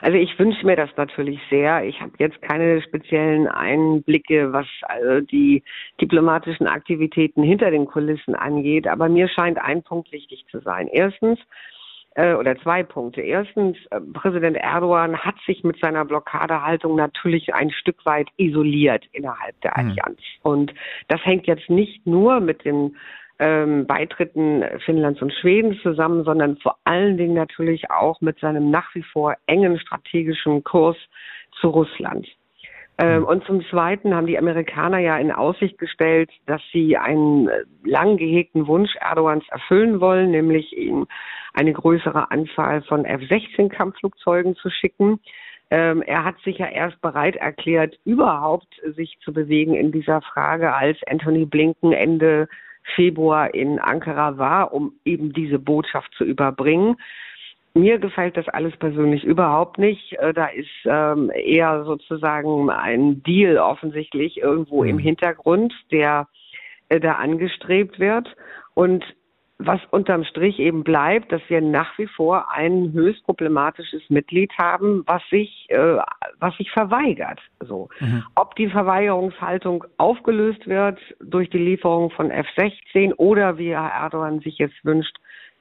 Also 0.03 0.17
ich 0.17 0.39
wünsche 0.39 0.67
mir 0.67 0.77
das 0.77 0.91
natürlich 0.97 1.41
sehr. 1.51 1.85
Ich 1.85 2.01
habe 2.01 2.13
jetzt 2.19 2.41
keine 2.43 2.83
speziellen 2.83 3.49
Einblicke, 3.49 4.53
was 4.53 4.67
also 4.83 5.21
die 5.21 5.63
diplomatischen 6.01 6.67
Aktivitäten 6.67 7.43
hinter 7.43 7.71
den 7.71 7.87
Kulissen 7.87 8.35
angeht, 8.35 8.87
aber 8.87 9.09
mir 9.09 9.29
scheint 9.29 9.59
ein 9.59 9.83
Punkt 9.83 10.13
wichtig 10.13 10.45
zu 10.51 10.61
sein. 10.61 10.89
Erstens, 10.89 11.39
äh, 12.17 12.35
oder 12.35 12.57
zwei 12.61 12.83
Punkte. 12.83 13.21
Erstens, 13.21 13.77
äh, 13.91 14.01
Präsident 14.01 14.57
Erdogan 14.57 15.19
hat 15.19 15.37
sich 15.47 15.63
mit 15.65 15.79
seiner 15.79 16.05
Blockadehaltung 16.05 16.97
natürlich 16.97 17.55
ein 17.55 17.71
Stück 17.71 18.05
weit 18.07 18.29
isoliert 18.39 19.05
innerhalb 19.13 19.61
der 19.61 19.75
hm. 19.75 19.91
Allianz. 19.91 20.19
Mhm. 20.19 20.51
Und 20.51 20.75
das 21.09 21.25
hängt 21.25 21.47
jetzt 21.47 21.69
nicht 21.69 22.07
nur 22.07 22.41
mit 22.41 22.65
den 22.65 22.97
ähm, 23.39 23.87
Beitritten 23.87 24.65
Finnlands 24.85 25.21
und 25.21 25.33
Schwedens 25.33 25.81
zusammen, 25.83 26.25
sondern 26.25 26.57
vor 26.59 26.79
allen 26.85 27.17
Dingen 27.17 27.35
natürlich 27.35 27.91
auch 27.91 28.21
mit 28.21 28.39
seinem 28.39 28.71
nach 28.71 28.95
wie 28.95 29.03
vor 29.03 29.35
engen 29.47 29.79
strategischen 29.79 30.65
Kurs 30.65 30.97
zu 31.61 31.69
Russland. 31.69 32.27
Ähm, 32.99 33.17
hm. 33.19 33.25
und 33.25 33.45
zum 33.45 33.63
Zweiten 33.67 34.15
haben 34.15 34.27
die 34.27 34.39
Amerikaner 34.39 34.99
ja 34.99 35.19
in 35.19 35.31
Aussicht 35.31 35.77
gestellt, 35.77 36.31
dass 36.47 36.63
sie 36.73 36.97
einen 36.97 37.49
äh, 37.49 37.65
lang 37.85 38.17
gehegten 38.17 38.67
Wunsch 38.67 38.97
Erdogans 38.97 39.45
erfüllen 39.51 40.01
wollen, 40.01 40.31
nämlich 40.31 40.75
ihm 40.77 41.07
eine 41.53 41.75
größere 41.75 42.31
Anzahl 42.31 42.83
von 42.83 43.05
F-16-Kampfflugzeugen 43.05 44.57
zu 44.57 44.71
schicken. 44.71 45.21
Ähm, 45.71 46.01
er 46.03 46.25
hat 46.25 46.39
sich 46.41 46.59
ja 46.59 46.69
erst 46.69 47.01
bereit 47.03 47.37
erklärt, 47.37 47.99
überhaupt 48.05 48.81
sich 48.95 49.19
zu 49.23 49.33
bewegen 49.33 49.75
in 49.75 49.93
dieser 49.93 50.23
Frage, 50.23 50.73
als 50.73 50.97
Anthony 51.07 51.45
Blinken 51.45 51.93
Ende 51.93 52.49
Februar 52.95 53.53
in 53.55 53.79
Ankara 53.79 54.39
war, 54.39 54.73
um 54.73 54.93
eben 55.05 55.33
diese 55.33 55.59
Botschaft 55.59 56.13
zu 56.15 56.25
überbringen. 56.25 56.97
Mir 57.75 57.99
gefällt 57.99 58.37
das 58.37 58.49
alles 58.49 58.75
persönlich 58.77 59.25
überhaupt 59.25 59.79
nicht. 59.79 60.15
Äh, 60.15 60.33
da 60.33 60.47
ist 60.47 60.71
ähm, 60.87 61.31
eher 61.35 61.85
sozusagen 61.85 62.71
ein 62.71 63.23
Deal 63.23 63.59
offensichtlich 63.59 64.39
irgendwo 64.39 64.83
mhm. 64.83 64.91
im 64.91 64.99
Hintergrund, 64.99 65.75
der 65.91 66.27
äh, 66.89 67.01
da 67.01 67.13
angestrebt 67.13 67.99
wird. 67.99 68.35
Und 68.75 69.05
was 69.59 69.81
unterm 69.91 70.25
Strich 70.25 70.59
eben 70.59 70.85
bleibt, 70.85 71.33
dass 71.33 71.41
wir 71.49 71.61
nach 71.63 71.97
wie 71.99 72.07
vor 72.07 72.53
ein 72.53 72.93
höchst 72.93 73.25
problematisches 73.25 74.03
Mitglied 74.11 74.53
haben, 74.59 75.03
was 75.07 75.23
sich, 75.31 75.67
äh, 75.71 75.97
was 76.39 76.57
sich 76.57 76.71
verweigert. 76.71 77.41
So, 77.61 77.89
mhm. 78.01 78.25
ob 78.35 78.55
die 78.57 78.69
Verweigerungshaltung 78.69 79.85
aufgelöst 79.97 80.67
wird 80.67 80.99
durch 81.21 81.49
die 81.49 81.59
Lieferung 81.59 82.11
von 82.11 82.31
F-16 82.31 83.15
oder 83.15 83.57
wie 83.57 83.71
Herr 83.71 83.93
Erdogan 83.93 84.41
sich 84.41 84.59
jetzt 84.59 84.85
wünscht, 84.85 85.17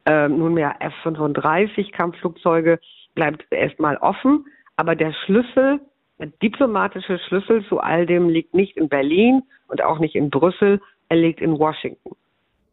äh, 0.06 0.28
nunmehr 0.28 0.76
F-35 0.80 1.92
Kampfflugzeuge, 1.94 2.80
bleibt 3.16 3.46
erstmal 3.50 3.96
offen. 3.98 4.46
Aber 4.76 4.96
der 4.96 5.14
Schlüssel, 5.26 5.80
der 6.20 6.28
diplomatische 6.44 7.18
Schlüssel 7.28 7.66
zu 7.68 7.80
all 7.80 8.06
dem 8.06 8.28
liegt 8.28 8.54
nicht 8.54 8.76
in 8.76 8.90
Berlin 8.90 9.44
und 9.70 9.82
auch 9.82 10.00
nicht 10.00 10.16
in 10.16 10.30
Brüssel, 10.30 10.82
er 11.08 11.18
liegt 11.18 11.40
in 11.40 11.58
Washington. 11.58 12.16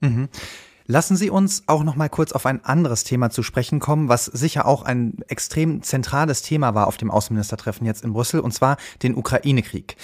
Mhm. 0.01 0.29
Lassen 0.87 1.17
Sie 1.17 1.31
uns 1.31 1.65
auch 1.67 1.85
noch 1.85 1.97
mal 1.97 2.09
kurz 2.09 2.33
auf 2.33 2.47
ein 2.47 2.65
anderes 2.65 3.05
Thema 3.05 3.31
zu 3.31 3.43
sprechen 3.43 3.81
kommen, 3.81 4.09
was 4.09 4.27
sicher 4.27 4.67
auch 4.67 4.83
ein 4.83 5.19
extrem 5.29 5.83
zentrales 5.83 6.43
Thema 6.43 6.75
war 6.75 6.87
auf 6.87 6.97
dem 6.97 7.11
Außenministertreffen 7.11 7.87
jetzt 7.87 8.05
in 8.05 8.13
Brüssel, 8.13 8.41
und 8.41 8.53
zwar 8.53 8.77
den 9.03 9.15
Ukraine-Krieg. 9.15 9.97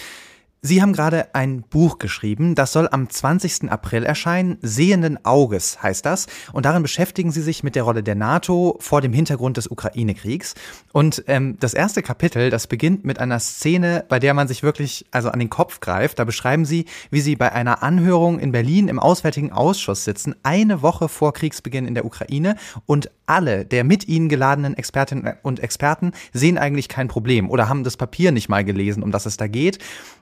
Sie 0.60 0.82
haben 0.82 0.92
gerade 0.92 1.36
ein 1.36 1.62
Buch 1.62 1.98
geschrieben, 1.98 2.56
das 2.56 2.72
soll 2.72 2.88
am 2.90 3.08
20. 3.08 3.70
April 3.70 4.02
erscheinen. 4.02 4.58
Sehenden 4.60 5.24
Auges 5.24 5.84
heißt 5.84 6.04
das. 6.04 6.26
Und 6.52 6.66
darin 6.66 6.82
beschäftigen 6.82 7.30
Sie 7.30 7.42
sich 7.42 7.62
mit 7.62 7.76
der 7.76 7.84
Rolle 7.84 8.02
der 8.02 8.16
NATO 8.16 8.76
vor 8.80 9.00
dem 9.00 9.12
Hintergrund 9.12 9.56
des 9.56 9.68
Ukraine-Kriegs. 9.68 10.56
Und 10.92 11.22
ähm, 11.28 11.56
das 11.60 11.74
erste 11.74 12.02
Kapitel, 12.02 12.50
das 12.50 12.66
beginnt 12.66 13.04
mit 13.04 13.20
einer 13.20 13.38
Szene, 13.38 14.04
bei 14.08 14.18
der 14.18 14.34
man 14.34 14.48
sich 14.48 14.64
wirklich 14.64 15.06
also 15.12 15.30
an 15.30 15.38
den 15.38 15.48
Kopf 15.48 15.78
greift. 15.78 16.18
Da 16.18 16.24
beschreiben 16.24 16.64
Sie, 16.64 16.86
wie 17.12 17.20
Sie 17.20 17.36
bei 17.36 17.52
einer 17.52 17.84
Anhörung 17.84 18.40
in 18.40 18.50
Berlin 18.50 18.88
im 18.88 18.98
Auswärtigen 18.98 19.52
Ausschuss 19.52 20.02
sitzen, 20.02 20.34
eine 20.42 20.82
Woche 20.82 21.08
vor 21.08 21.34
Kriegsbeginn 21.34 21.86
in 21.86 21.94
der 21.94 22.04
Ukraine. 22.04 22.56
Und 22.84 23.12
alle 23.26 23.64
der 23.64 23.84
mit 23.84 24.08
Ihnen 24.08 24.28
geladenen 24.28 24.74
Expertinnen 24.76 25.34
und 25.42 25.60
Experten 25.60 26.12
sehen 26.32 26.58
eigentlich 26.58 26.88
kein 26.88 27.06
Problem 27.06 27.48
oder 27.48 27.68
haben 27.68 27.84
das 27.84 27.96
Papier 27.96 28.32
nicht 28.32 28.48
mal 28.48 28.64
gelesen, 28.64 29.04
um 29.04 29.12
das 29.12 29.24
es 29.24 29.36
da 29.36 29.46
geht. 29.46 29.78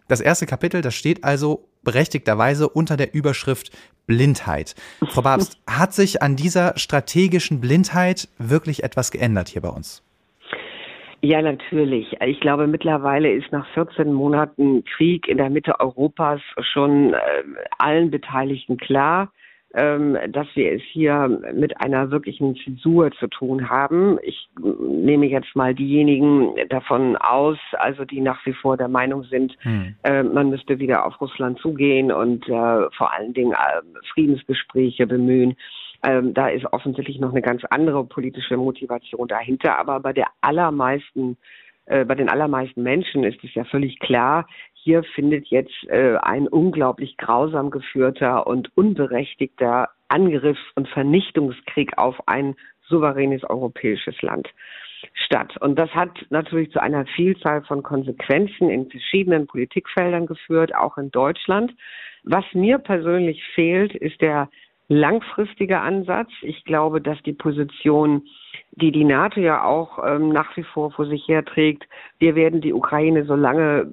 Das 0.09 0.21
erste 0.21 0.47
Kapitel, 0.47 0.83
das 0.83 0.95
steht 0.95 1.25
also 1.25 1.69
berechtigterweise 1.83 2.69
unter 2.69 2.97
der 2.97 3.15
Überschrift 3.15 3.77
Blindheit. 4.07 4.75
Frau 5.09 5.23
Babst, 5.23 5.61
hat 5.69 5.93
sich 5.93 6.23
an 6.23 6.37
dieser 6.37 6.79
strategischen 6.79 7.61
Blindheit 7.61 8.29
wirklich 8.39 8.85
etwas 8.85 9.11
geändert 9.11 9.49
hier 9.49 9.63
bei 9.63 9.69
uns? 9.69 10.03
Ja, 11.23 11.43
natürlich. 11.43 12.17
Ich 12.25 12.41
glaube, 12.41 12.67
mittlerweile 12.67 13.33
ist 13.33 13.51
nach 13.51 13.67
14 13.75 14.13
Monaten 14.13 14.85
Krieg 14.85 15.27
in 15.27 15.39
der 15.39 15.51
Mitte 15.51 15.81
Europas 15.81 16.41
schon 16.73 17.15
äh, 17.15 17.19
allen 17.79 18.11
Beteiligten 18.11 18.77
klar, 18.77 19.33
ähm, 19.77 20.17
dass 20.31 20.47
wir 20.55 20.73
es 20.73 20.83
hier 20.91 21.29
mit 21.55 21.79
einer 21.83 22.11
wirklichen 22.11 22.57
Zensur 22.57 23.11
zu 23.13 23.27
tun 23.27 23.69
haben. 23.69 24.19
Ich 24.23 24.49
nehme 24.59 25.27
jetzt 25.27 25.55
mal 25.55 25.75
diejenigen 25.75 26.55
davon 26.71 27.17
aus, 27.17 27.59
also 27.73 28.07
die 28.07 28.23
nach 28.23 28.45
wie 28.47 28.55
vor 28.55 28.79
der 28.79 28.89
Meinung 28.89 29.25
sind, 29.25 29.55
hm. 29.61 29.95
äh, 30.03 30.23
man 30.23 30.49
müsste 30.49 30.79
wieder 30.79 31.05
auf 31.05 31.21
Russland 31.21 31.59
zugehen 31.59 32.11
und 32.11 32.49
äh, 32.49 32.91
vor 32.97 33.13
allen 33.13 33.35
Dingen 33.35 33.53
äh, 33.53 33.83
Friedensgespräche 34.15 35.07
bemühen. 35.07 35.57
Ähm, 36.03 36.33
da 36.33 36.49
ist 36.49 36.65
offensichtlich 36.73 37.19
noch 37.19 37.33
eine 37.33 37.43
ganz 37.43 37.63
andere 37.67 38.03
politische 38.05 38.57
Motivation 38.57 39.29
dahinter. 39.29 39.79
Aber 39.79 40.01
bei 40.01 40.15
der 40.15 40.29
allermeisten 40.41 41.37
äh, 41.85 42.05
bei 42.05 42.15
den 42.15 42.29
allermeisten 42.31 42.83
Menschen 42.83 43.25
ist 43.25 43.45
es 43.45 43.55
ja 43.55 43.65
völlig 43.65 43.99
klar, 44.01 44.47
hier 44.87 45.03
findet 45.03 45.49
jetzt 45.49 45.75
äh, 45.89 46.15
ein 46.23 46.47
unglaublich 46.47 47.17
grausam 47.17 47.73
geführter 47.73 48.47
und 48.47 48.71
unberechtigter 48.77 49.89
Angriffs- 50.07 50.71
und 50.77 50.89
Vernichtungskrieg 50.89 51.99
auf 51.99 52.15
ein 52.29 52.55
souveränes 52.87 53.43
europäisches 53.43 54.23
Land 54.23 54.49
statt. 55.13 55.57
Und 55.61 55.77
das 55.77 55.91
hat 55.91 56.13
natürlich 56.31 56.71
zu 56.71 56.81
einer 56.81 57.05
Vielzahl 57.05 57.65
von 57.65 57.83
Konsequenzen 57.83 58.71
in 58.71 58.89
verschiedenen 58.89 59.49
Politikfeldern 59.49 60.27
geführt, 60.27 60.73
auch 60.73 60.97
in 60.99 61.11
Deutschland. 61.11 61.75
Was 62.23 62.45
mir 62.53 62.79
persönlich 62.79 63.43
fehlt, 63.57 63.93
ist 63.93 64.21
der 64.21 64.49
langfristige 64.89 65.81
Ansatz. 65.81 66.31
Ich 66.43 66.65
glaube, 66.65 67.01
dass 67.01 67.21
die 67.23 67.33
Position 67.33 68.23
die 68.73 68.93
die 68.93 69.05
NATO 69.05 69.41
ja 69.41 69.65
auch 69.65 69.99
ähm, 70.05 70.29
nach 70.29 70.55
wie 70.57 70.63
vor 70.63 70.91
vor 70.91 71.07
sich 71.07 71.27
herträgt. 71.29 71.85
Wir 72.19 72.35
werden 72.35 72.61
die 72.61 72.75
Ukraine 72.75 73.25
so 73.25 73.35
lange 73.35 73.93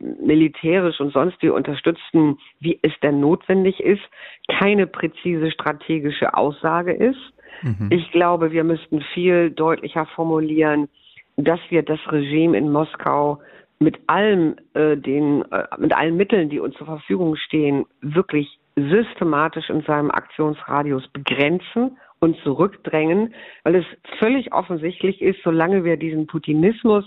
militärisch 0.00 1.00
und 1.00 1.12
sonst 1.12 1.42
wie 1.42 1.48
unterstützen, 1.48 2.38
wie 2.60 2.78
es 2.82 2.92
denn 3.02 3.20
notwendig 3.20 3.80
ist, 3.80 4.02
keine 4.48 4.86
präzise 4.86 5.50
strategische 5.50 6.34
Aussage 6.34 6.92
ist. 6.92 7.18
Mhm. 7.62 7.88
Ich 7.90 8.10
glaube, 8.12 8.52
wir 8.52 8.64
müssten 8.64 9.00
viel 9.12 9.50
deutlicher 9.50 10.06
formulieren, 10.06 10.88
dass 11.36 11.60
wir 11.70 11.82
das 11.82 12.00
Regime 12.10 12.56
in 12.56 12.70
Moskau 12.70 13.40
mit 13.80 13.98
allem 14.06 14.54
äh, 14.74 14.96
den 14.96 15.42
äh, 15.50 15.64
mit 15.78 15.92
allen 15.92 16.16
Mitteln, 16.16 16.48
die 16.48 16.60
uns 16.60 16.76
zur 16.76 16.86
Verfügung 16.86 17.34
stehen, 17.34 17.86
wirklich 18.00 18.60
systematisch 18.76 19.68
in 19.70 19.82
seinem 19.82 20.10
Aktionsradius 20.10 21.06
begrenzen 21.08 21.98
und 22.20 22.38
zurückdrängen, 22.42 23.34
weil 23.64 23.76
es 23.76 23.86
völlig 24.18 24.52
offensichtlich 24.52 25.20
ist, 25.20 25.40
solange 25.42 25.84
wir 25.84 25.96
diesen 25.96 26.26
Putinismus 26.26 27.04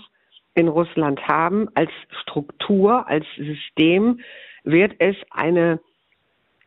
in 0.54 0.68
Russland 0.68 1.26
haben, 1.26 1.68
als 1.74 1.90
Struktur, 2.22 3.06
als 3.08 3.26
System, 3.36 4.20
wird 4.64 4.94
es 4.98 5.16
eine 5.30 5.80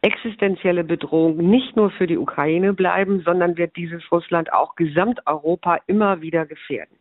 existenzielle 0.01 0.83
Bedrohung 0.83 1.37
nicht 1.37 1.75
nur 1.75 1.91
für 1.91 2.07
die 2.07 2.17
Ukraine 2.17 2.73
bleiben, 2.73 3.21
sondern 3.25 3.57
wird 3.57 3.75
dieses 3.75 4.09
Russland 4.11 4.53
auch 4.53 4.75
Gesamteuropa 4.75 5.79
immer 5.87 6.21
wieder 6.21 6.45
gefährden. 6.45 6.98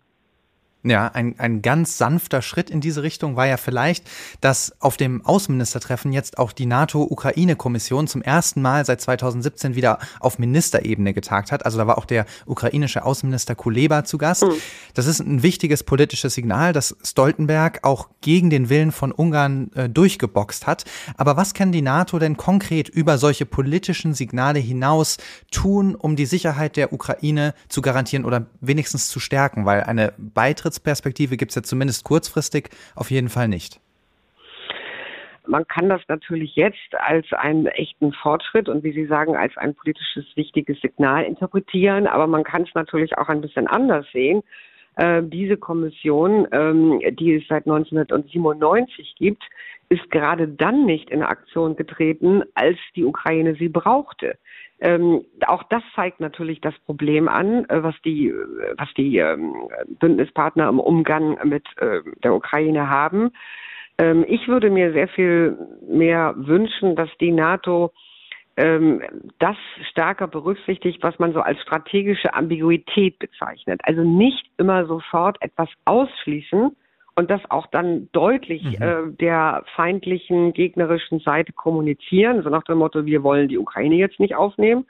Ja, 0.84 1.08
ein, 1.08 1.34
ein 1.38 1.60
ganz 1.60 1.98
sanfter 1.98 2.40
Schritt 2.40 2.70
in 2.70 2.80
diese 2.80 3.02
Richtung 3.02 3.34
war 3.34 3.48
ja 3.48 3.56
vielleicht, 3.56 4.08
dass 4.40 4.72
auf 4.80 4.96
dem 4.96 5.26
Außenministertreffen 5.26 6.12
jetzt 6.12 6.38
auch 6.38 6.52
die 6.52 6.66
NATO-Ukraine-Kommission 6.66 8.06
zum 8.06 8.22
ersten 8.22 8.62
Mal 8.62 8.84
seit 8.84 9.00
2017 9.00 9.74
wieder 9.74 9.98
auf 10.20 10.38
Ministerebene 10.38 11.12
getagt 11.14 11.50
hat. 11.50 11.66
Also 11.66 11.78
da 11.78 11.88
war 11.88 11.98
auch 11.98 12.04
der 12.04 12.26
ukrainische 12.46 13.04
Außenminister 13.04 13.56
Kuleba 13.56 14.04
zu 14.04 14.18
Gast. 14.18 14.44
Mhm. 14.44 14.52
Das 14.94 15.06
ist 15.06 15.18
ein 15.18 15.42
wichtiges 15.42 15.82
politisches 15.82 16.34
Signal, 16.34 16.72
dass 16.72 16.96
Stoltenberg 17.02 17.80
auch 17.82 18.08
gegen 18.20 18.48
den 18.48 18.68
Willen 18.68 18.92
von 18.92 19.10
Ungarn 19.10 19.72
äh, 19.74 19.88
durchgeboxt 19.88 20.68
hat. 20.68 20.84
Aber 21.16 21.36
was 21.36 21.54
kann 21.54 21.72
die 21.72 21.82
NATO 21.82 22.20
denn 22.20 22.36
konkret 22.36 22.88
über 22.88 23.18
solche 23.18 23.46
politischen 23.46 24.14
Signale 24.14 24.60
hinaus 24.60 25.16
tun, 25.50 25.96
um 25.96 26.14
die 26.14 26.26
Sicherheit 26.26 26.76
der 26.76 26.92
Ukraine 26.92 27.54
zu 27.68 27.82
garantieren 27.82 28.24
oder 28.24 28.46
wenigstens 28.60 29.08
zu 29.08 29.18
stärken? 29.18 29.66
Weil 29.66 29.82
eine 29.82 30.12
Beitritt 30.16 30.67
Beitrittsperspektive 30.68 31.36
gibt 31.36 31.50
es 31.50 31.56
ja 31.56 31.62
zumindest 31.62 32.04
kurzfristig 32.04 32.68
auf 32.94 33.10
jeden 33.10 33.28
Fall 33.28 33.48
nicht. 33.48 33.80
Man 35.46 35.66
kann 35.66 35.88
das 35.88 36.02
natürlich 36.08 36.56
jetzt 36.56 36.94
als 36.94 37.26
einen 37.32 37.66
echten 37.68 38.12
Fortschritt 38.12 38.68
und 38.68 38.84
wie 38.84 38.92
Sie 38.92 39.06
sagen, 39.06 39.34
als 39.34 39.56
ein 39.56 39.74
politisches 39.74 40.26
wichtiges 40.36 40.78
Signal 40.82 41.24
interpretieren, 41.24 42.06
aber 42.06 42.26
man 42.26 42.44
kann 42.44 42.62
es 42.62 42.74
natürlich 42.74 43.16
auch 43.16 43.28
ein 43.28 43.40
bisschen 43.40 43.66
anders 43.66 44.04
sehen. 44.12 44.42
Äh, 44.96 45.22
diese 45.22 45.56
Kommission, 45.56 46.46
ähm, 46.52 47.00
die 47.18 47.36
es 47.36 47.48
seit 47.48 47.66
1997 47.66 49.14
gibt, 49.16 49.42
ist 49.88 50.10
gerade 50.10 50.48
dann 50.48 50.84
nicht 50.84 51.08
in 51.08 51.22
Aktion 51.22 51.76
getreten, 51.76 52.42
als 52.54 52.76
die 52.94 53.04
Ukraine 53.04 53.54
sie 53.54 53.70
brauchte. 53.70 54.36
Ähm, 54.80 55.24
auch 55.46 55.64
das 55.64 55.82
zeigt 55.96 56.20
natürlich 56.20 56.60
das 56.60 56.74
Problem 56.86 57.28
an, 57.28 57.64
äh, 57.68 57.82
was 57.82 57.94
die, 58.04 58.32
was 58.76 58.88
die 58.96 59.18
ähm, 59.18 59.54
Bündnispartner 59.98 60.68
im 60.68 60.78
Umgang 60.78 61.38
mit 61.44 61.66
äh, 61.78 62.00
der 62.22 62.34
Ukraine 62.34 62.88
haben. 62.88 63.32
Ähm, 63.98 64.24
ich 64.28 64.46
würde 64.46 64.70
mir 64.70 64.92
sehr 64.92 65.08
viel 65.08 65.58
mehr 65.88 66.34
wünschen, 66.36 66.94
dass 66.94 67.10
die 67.20 67.32
NATO 67.32 67.92
ähm, 68.56 69.02
das 69.38 69.56
stärker 69.90 70.28
berücksichtigt, 70.28 71.02
was 71.02 71.18
man 71.18 71.32
so 71.32 71.40
als 71.40 71.60
strategische 71.62 72.34
Ambiguität 72.34 73.18
bezeichnet. 73.18 73.80
Also 73.84 74.02
nicht 74.02 74.50
immer 74.58 74.86
sofort 74.86 75.38
etwas 75.40 75.68
ausschließen, 75.84 76.76
und 77.18 77.32
das 77.32 77.40
auch 77.50 77.66
dann 77.66 78.08
deutlich 78.12 78.62
mhm. 78.62 78.80
äh, 78.80 79.16
der 79.18 79.64
feindlichen 79.74 80.52
gegnerischen 80.52 81.18
Seite 81.18 81.52
kommunizieren, 81.52 82.44
so 82.44 82.48
nach 82.48 82.62
dem 82.62 82.78
Motto, 82.78 83.06
wir 83.06 83.24
wollen 83.24 83.48
die 83.48 83.58
Ukraine 83.58 83.96
jetzt 83.96 84.20
nicht 84.20 84.36
aufnehmen, 84.36 84.86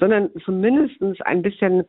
sondern 0.00 0.30
zumindest 0.42 0.96
ein 1.26 1.42
bisschen 1.42 1.84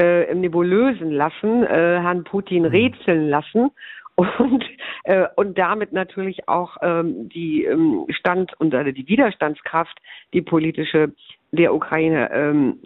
äh, 0.00 0.30
im 0.30 0.42
Nebulösen 0.42 1.10
lassen, 1.10 1.64
äh, 1.64 1.98
Herrn 2.00 2.22
Putin 2.22 2.62
mhm. 2.62 2.68
rätseln 2.68 3.28
lassen 3.28 3.72
und, 4.14 4.64
äh, 5.04 5.26
und 5.34 5.58
damit 5.58 5.92
natürlich 5.92 6.48
auch 6.48 6.76
ähm, 6.80 7.28
die 7.28 7.64
ähm, 7.64 8.06
Stand 8.10 8.52
und 8.60 8.72
äh, 8.72 8.92
die 8.92 9.08
Widerstandskraft, 9.08 9.98
die 10.32 10.42
politische 10.42 11.10
der 11.50 11.74
Ukraine 11.74 12.30
ähm, 12.30 12.78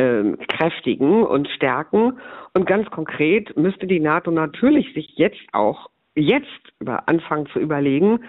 ähm, 0.00 0.38
kräftigen 0.48 1.22
und 1.22 1.46
stärken. 1.48 2.18
Und 2.54 2.66
ganz 2.66 2.90
konkret 2.90 3.54
müsste 3.56 3.86
die 3.86 4.00
NATO 4.00 4.30
natürlich 4.30 4.94
sich 4.94 5.12
jetzt 5.16 5.40
auch 5.52 5.90
jetzt 6.14 6.72
über 6.80 7.06
anfangen 7.06 7.46
zu 7.46 7.58
überlegen, 7.58 8.20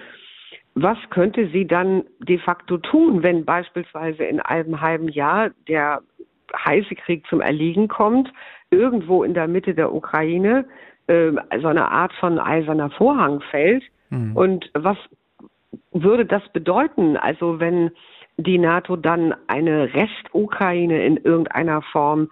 was 0.76 0.98
könnte 1.10 1.48
sie 1.48 1.66
dann 1.66 2.04
de 2.20 2.40
facto 2.40 2.78
tun, 2.78 3.24
wenn 3.24 3.46
beispielsweise 3.46 4.24
in 4.24 4.42
einem 4.42 4.82
halben 4.82 5.08
Jahr 5.08 5.52
der 5.70 6.02
heiße 6.66 6.96
Krieg 6.96 7.26
zum 7.28 7.40
Erliegen 7.40 7.88
kommt, 7.88 8.32
irgendwo 8.70 9.24
in 9.24 9.34
der 9.34 9.48
Mitte 9.48 9.74
der 9.74 9.94
Ukraine 9.94 10.66
äh, 11.08 11.32
so 11.62 11.68
eine 11.68 11.90
Art 11.90 12.14
von 12.20 12.38
eiserner 12.38 12.90
Vorhang 12.90 13.42
fällt. 13.50 13.84
Mhm. 14.10 14.36
Und 14.36 14.72
was 14.74 14.98
würde 15.94 16.26
das 16.26 16.44
bedeuten? 16.52 17.16
Also 17.16 17.62
wenn 17.62 17.92
die 18.38 18.58
NATO 18.58 18.96
dann 18.96 19.36
eine 19.48 19.94
Restukraine 19.94 21.06
in 21.06 21.18
irgendeiner 21.18 21.82
Form 21.82 22.30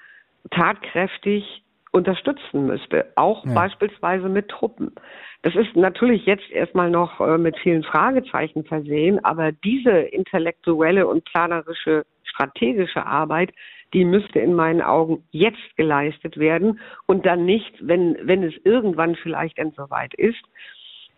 tatkräftig 0.52 1.64
unterstützen 1.92 2.68
müsste, 2.68 3.12
auch 3.16 3.46
ja. 3.46 3.54
beispielsweise 3.54 4.30
mit 4.30 4.50
Truppen. 4.50 4.94
Das 5.42 5.56
ist 5.56 5.76
natürlich 5.76 6.26
jetzt 6.26 6.50
erstmal 6.52 6.90
noch 6.90 7.20
äh, 7.20 7.38
mit 7.38 7.58
vielen 7.58 7.84
Fragezeichen 7.84 8.66
versehen, 8.66 9.24
aber 9.24 9.52
diese 9.52 9.92
intellektuelle 9.92 11.08
und 11.08 11.24
planerische 11.26 12.06
strategische 12.24 13.06
Arbeit, 13.06 13.52
die 13.94 14.06
müsste 14.06 14.40
in 14.40 14.54
meinen 14.54 14.82
Augen 14.82 15.24
jetzt 15.32 15.76
geleistet 15.78 16.38
werden 16.38 16.80
und 17.08 17.26
dann 17.26 17.46
nicht, 17.46 17.74
wenn, 17.80 18.18
wenn 18.22 18.44
es 18.44 18.54
irgendwann 18.64 19.16
vielleicht 19.16 19.58
soweit 19.76 20.14
ist, 20.14 20.44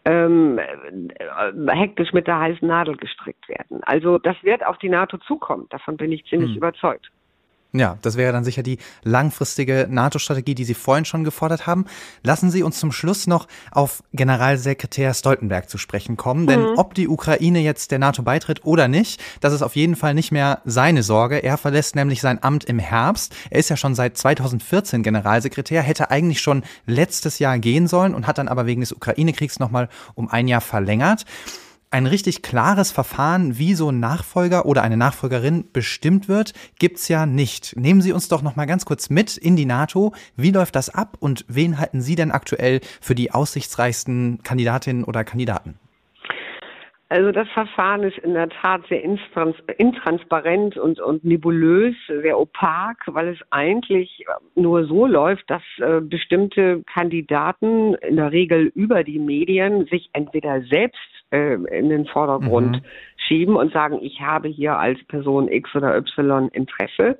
ähm, 0.05 0.57
äh, 0.57 1.75
hektisch 1.75 2.13
mit 2.13 2.27
der 2.27 2.39
heißen 2.39 2.67
Nadel 2.67 2.97
gestrickt 2.97 3.47
werden. 3.49 3.81
Also 3.83 4.17
das 4.17 4.35
wird 4.43 4.65
auf 4.65 4.77
die 4.77 4.89
NATO 4.89 5.17
zukommen. 5.17 5.67
Davon 5.69 5.97
bin 5.97 6.11
ich 6.11 6.25
ziemlich 6.25 6.51
hm. 6.51 6.57
überzeugt. 6.57 7.11
Ja, 7.73 7.97
das 8.01 8.17
wäre 8.17 8.33
dann 8.33 8.43
sicher 8.43 8.63
die 8.63 8.79
langfristige 9.03 9.87
NATO-Strategie, 9.89 10.55
die 10.55 10.65
Sie 10.65 10.73
vorhin 10.73 11.05
schon 11.05 11.23
gefordert 11.23 11.67
haben. 11.67 11.85
Lassen 12.21 12.51
Sie 12.51 12.63
uns 12.63 12.77
zum 12.77 12.91
Schluss 12.91 13.27
noch 13.27 13.47
auf 13.71 14.03
Generalsekretär 14.11 15.13
Stoltenberg 15.13 15.69
zu 15.69 15.77
sprechen 15.77 16.17
kommen. 16.17 16.43
Mhm. 16.43 16.47
Denn 16.47 16.65
ob 16.75 16.95
die 16.95 17.07
Ukraine 17.07 17.59
jetzt 17.59 17.91
der 17.91 17.99
NATO 17.99 18.23
beitritt 18.23 18.65
oder 18.65 18.89
nicht, 18.89 19.21
das 19.39 19.53
ist 19.53 19.61
auf 19.61 19.77
jeden 19.77 19.95
Fall 19.95 20.13
nicht 20.13 20.33
mehr 20.33 20.61
seine 20.65 21.01
Sorge. 21.01 21.37
Er 21.37 21.57
verlässt 21.57 21.95
nämlich 21.95 22.19
sein 22.19 22.43
Amt 22.43 22.65
im 22.65 22.77
Herbst. 22.77 23.33
Er 23.49 23.59
ist 23.59 23.69
ja 23.69 23.77
schon 23.77 23.95
seit 23.95 24.17
2014 24.17 25.01
Generalsekretär, 25.01 25.81
hätte 25.81 26.11
eigentlich 26.11 26.41
schon 26.41 26.63
letztes 26.85 27.39
Jahr 27.39 27.57
gehen 27.57 27.87
sollen 27.87 28.13
und 28.13 28.27
hat 28.27 28.37
dann 28.37 28.49
aber 28.49 28.65
wegen 28.65 28.81
des 28.81 28.91
Ukraine-Kriegs 28.91 29.59
nochmal 29.59 29.87
um 30.13 30.29
ein 30.29 30.49
Jahr 30.49 30.61
verlängert 30.61 31.25
ein 31.91 32.07
richtig 32.07 32.41
klares 32.41 32.91
Verfahren, 32.91 33.57
wie 33.57 33.73
so 33.73 33.89
ein 33.89 33.99
Nachfolger 33.99 34.65
oder 34.65 34.81
eine 34.81 34.97
Nachfolgerin 34.97 35.65
bestimmt 35.73 36.29
wird, 36.29 36.53
gibt's 36.79 37.09
ja 37.09 37.25
nicht. 37.25 37.75
Nehmen 37.77 38.01
Sie 38.01 38.13
uns 38.13 38.29
doch 38.29 38.41
noch 38.41 38.55
mal 38.55 38.65
ganz 38.65 38.85
kurz 38.85 39.09
mit 39.09 39.37
in 39.37 39.57
die 39.57 39.65
NATO. 39.65 40.13
Wie 40.37 40.51
läuft 40.51 40.75
das 40.75 40.89
ab 40.89 41.17
und 41.19 41.45
wen 41.49 41.77
halten 41.77 42.01
Sie 42.01 42.15
denn 42.15 42.31
aktuell 42.31 42.79
für 43.01 43.13
die 43.13 43.31
aussichtsreichsten 43.31 44.39
Kandidatinnen 44.41 45.03
oder 45.03 45.25
Kandidaten? 45.25 45.77
Also 47.09 47.33
das 47.33 47.49
Verfahren 47.49 48.03
ist 48.03 48.17
in 48.19 48.35
der 48.35 48.47
Tat 48.47 48.83
sehr 48.87 49.03
intransparent 49.03 50.77
und, 50.77 51.01
und 51.01 51.25
nebulös, 51.25 51.93
sehr 52.07 52.39
opak, 52.39 53.03
weil 53.07 53.27
es 53.27 53.39
eigentlich 53.49 54.25
nur 54.55 54.85
so 54.85 55.05
läuft, 55.07 55.43
dass 55.49 55.61
äh, 55.79 55.99
bestimmte 55.99 56.83
Kandidaten 56.83 57.95
in 57.95 58.15
der 58.15 58.31
Regel 58.31 58.71
über 58.75 59.03
die 59.03 59.19
Medien 59.19 59.87
sich 59.87 60.09
entweder 60.13 60.61
selbst 60.61 61.20
äh, 61.31 61.53
in 61.77 61.89
den 61.89 62.05
Vordergrund 62.05 62.77
mhm. 62.77 62.85
schieben 63.17 63.55
und 63.55 63.73
sagen, 63.73 63.99
ich 64.01 64.21
habe 64.21 64.47
hier 64.47 64.77
als 64.77 65.03
Person 65.05 65.47
X 65.47 65.75
oder 65.75 65.97
Y 65.97 66.49
Interesse. 66.49 67.17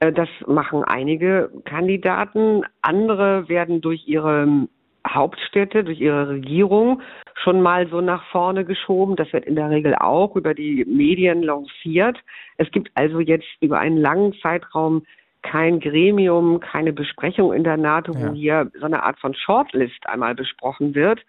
Äh, 0.00 0.12
das 0.12 0.28
machen 0.46 0.84
einige 0.84 1.50
Kandidaten. 1.64 2.62
Andere 2.82 3.48
werden 3.48 3.80
durch 3.80 4.06
ihre 4.06 4.68
Hauptstädte, 5.06 5.82
durch 5.84 6.00
ihre 6.00 6.28
Regierung 6.28 7.00
schon 7.42 7.62
mal 7.62 7.88
so 7.88 8.00
nach 8.00 8.24
vorne 8.30 8.64
geschoben. 8.64 9.16
Das 9.16 9.32
wird 9.32 9.46
in 9.46 9.56
der 9.56 9.70
Regel 9.70 9.94
auch 9.94 10.36
über 10.36 10.54
die 10.54 10.84
Medien 10.84 11.42
lanciert. 11.42 12.18
Es 12.58 12.70
gibt 12.70 12.90
also 12.94 13.20
jetzt 13.20 13.46
über 13.60 13.78
einen 13.78 13.96
langen 13.96 14.34
Zeitraum 14.42 15.04
kein 15.42 15.80
Gremium, 15.80 16.60
keine 16.60 16.92
Besprechung 16.92 17.52
in 17.52 17.64
der 17.64 17.76
NATO, 17.76 18.14
wo 18.14 18.26
ja. 18.26 18.32
hier 18.32 18.70
so 18.78 18.86
eine 18.86 19.02
Art 19.02 19.18
von 19.18 19.34
Shortlist 19.34 20.06
einmal 20.06 20.34
besprochen 20.34 20.94
wird 20.94 21.20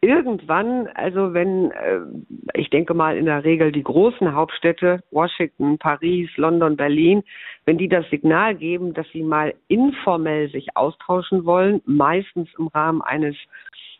irgendwann, 0.00 0.88
also 0.94 1.34
wenn, 1.34 1.70
äh, 1.72 2.00
ich 2.54 2.70
denke 2.70 2.94
mal 2.94 3.16
in 3.16 3.26
der 3.26 3.44
Regel 3.44 3.70
die 3.70 3.82
großen 3.82 4.34
Hauptstädte, 4.34 5.02
Washington, 5.10 5.78
Paris, 5.78 6.30
London, 6.36 6.76
Berlin, 6.76 7.22
wenn 7.66 7.78
die 7.78 7.88
das 7.88 8.08
Signal 8.08 8.54
geben, 8.54 8.94
dass 8.94 9.06
sie 9.12 9.22
mal 9.22 9.54
informell 9.68 10.50
sich 10.50 10.68
austauschen 10.74 11.44
wollen, 11.44 11.82
meistens 11.84 12.48
im 12.58 12.68
Rahmen 12.68 13.02
eines 13.02 13.36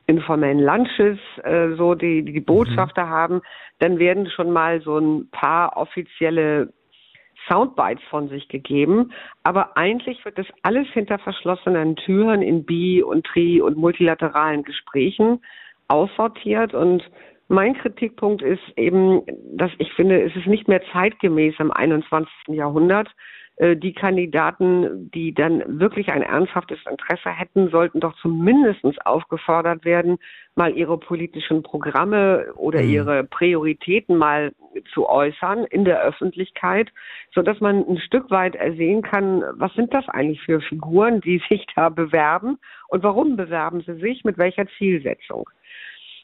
informellen 0.06 0.60
Lunches, 0.60 1.18
äh, 1.44 1.76
so 1.76 1.94
die, 1.94 2.24
die 2.24 2.40
Botschafter 2.40 3.04
mhm. 3.04 3.10
haben, 3.10 3.40
dann 3.78 3.98
werden 3.98 4.28
schon 4.30 4.50
mal 4.50 4.80
so 4.80 4.98
ein 4.98 5.28
paar 5.30 5.76
offizielle 5.76 6.72
Soundbites 7.48 8.02
von 8.10 8.28
sich 8.28 8.48
gegeben. 8.48 9.12
Aber 9.42 9.76
eigentlich 9.76 10.24
wird 10.24 10.38
das 10.38 10.46
alles 10.62 10.88
hinter 10.88 11.18
verschlossenen 11.18 11.96
Türen 11.96 12.42
in 12.42 12.64
Bi- 12.64 13.02
und 13.02 13.26
Tri- 13.26 13.60
und 13.60 13.76
multilateralen 13.76 14.62
Gesprächen 14.62 15.42
aussortiert 15.88 16.74
und 16.74 17.02
mein 17.48 17.74
Kritikpunkt 17.74 18.42
ist 18.42 18.62
eben, 18.76 19.22
dass 19.56 19.72
ich 19.78 19.92
finde, 19.94 20.22
es 20.22 20.34
ist 20.36 20.46
nicht 20.46 20.68
mehr 20.68 20.82
zeitgemäß 20.92 21.56
im 21.58 21.72
21. 21.72 22.30
Jahrhundert, 22.46 23.08
die 23.60 23.92
Kandidaten, 23.92 25.10
die 25.10 25.34
dann 25.34 25.62
wirklich 25.80 26.08
ein 26.08 26.22
ernsthaftes 26.22 26.78
Interesse 26.90 27.28
hätten, 27.28 27.68
sollten 27.68 28.00
doch 28.00 28.14
zumindest 28.22 28.80
aufgefordert 29.04 29.84
werden, 29.84 30.18
mal 30.54 30.74
ihre 30.74 30.96
politischen 30.96 31.62
Programme 31.62 32.52
oder 32.56 32.82
mhm. 32.82 32.88
ihre 32.88 33.24
Prioritäten 33.24 34.16
mal 34.16 34.52
zu 34.94 35.06
äußern 35.08 35.64
in 35.64 35.84
der 35.84 36.00
Öffentlichkeit, 36.00 36.90
so 37.34 37.42
dass 37.42 37.60
man 37.60 37.86
ein 37.86 37.98
Stück 37.98 38.30
weit 38.30 38.54
ersehen 38.54 39.02
kann, 39.02 39.44
was 39.52 39.74
sind 39.74 39.92
das 39.92 40.08
eigentlich 40.08 40.40
für 40.40 40.60
Figuren, 40.62 41.20
die 41.20 41.42
sich 41.50 41.66
da 41.76 41.90
bewerben 41.90 42.58
und 42.88 43.02
warum 43.02 43.36
bewerben 43.36 43.82
sie 43.82 43.94
sich, 43.94 44.24
mit 44.24 44.38
welcher 44.38 44.66
Zielsetzung. 44.78 45.48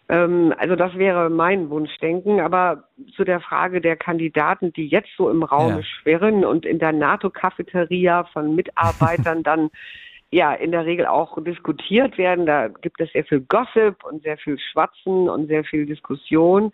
Ähm, 0.08 0.54
also 0.58 0.76
das 0.76 0.96
wäre 0.96 1.30
mein 1.30 1.70
Wunschdenken. 1.70 2.40
Aber 2.40 2.84
zu 3.14 3.24
der 3.24 3.40
Frage 3.40 3.80
der 3.80 3.96
Kandidaten, 3.96 4.72
die 4.72 4.86
jetzt 4.86 5.10
so 5.16 5.30
im 5.30 5.42
Raum 5.42 5.76
ja. 5.76 5.82
schwirren 5.82 6.44
und 6.44 6.64
in 6.64 6.78
der 6.78 6.92
NATO-Cafeteria 6.92 8.24
von 8.32 8.54
Mitarbeitern 8.54 9.42
dann 9.42 9.70
ja 10.30 10.52
in 10.52 10.72
der 10.72 10.86
Regel 10.86 11.06
auch 11.06 11.42
diskutiert 11.42 12.18
werden, 12.18 12.46
da 12.46 12.68
gibt 12.68 13.00
es 13.00 13.12
sehr 13.12 13.24
viel 13.24 13.40
Gossip 13.40 14.04
und 14.04 14.22
sehr 14.22 14.36
viel 14.38 14.58
Schwatzen 14.58 15.28
und 15.28 15.46
sehr 15.46 15.64
viel 15.64 15.86
Diskussion. 15.86 16.72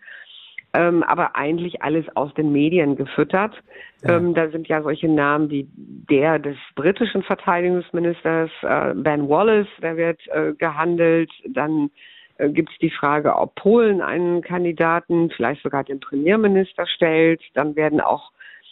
Ähm, 0.75 1.03
aber 1.03 1.35
eigentlich 1.35 1.83
alles 1.83 2.05
aus 2.15 2.33
den 2.33 2.51
Medien 2.51 2.95
gefüttert. 2.95 3.53
Ja. 4.01 4.17
Ähm, 4.17 4.33
da 4.33 4.49
sind 4.49 4.67
ja 4.67 4.81
solche 4.81 5.07
Namen 5.07 5.51
wie 5.51 5.67
der 5.75 6.39
des 6.39 6.57
britischen 6.73 7.21
Verteidigungsministers, 7.21 8.49
äh, 8.63 8.93
Ben 8.95 9.29
Wallace, 9.29 9.67
der 9.83 9.97
wird 9.97 10.19
äh, 10.29 10.53
gehandelt, 10.53 11.31
dann 11.47 11.91
äh, 12.37 12.49
gibt 12.49 12.71
es 12.71 12.77
die 12.79 12.89
Frage, 12.89 13.35
ob 13.35 13.55
Polen 13.55 14.01
einen 14.01 14.41
Kandidaten, 14.41 15.29
vielleicht 15.31 15.63
sogar 15.63 15.83
den 15.83 15.99
Premierminister 15.99 16.87
stellt. 16.87 17.41
Dann 17.53 17.75
werden 17.75 18.01
auch 18.01 18.31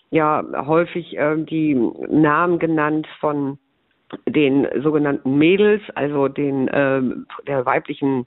ja 0.10 0.43
häufig 0.65 1.17
äh, 1.17 1.38
die 1.38 1.76
Namen 1.76 2.60
genannt 2.60 3.08
von 3.19 3.58
den 4.28 4.67
sogenannten 4.82 5.38
Mädels, 5.38 5.82
also 5.95 6.28
den 6.28 6.67
äh, 6.67 7.02
der 7.47 7.65
weiblichen 7.65 8.26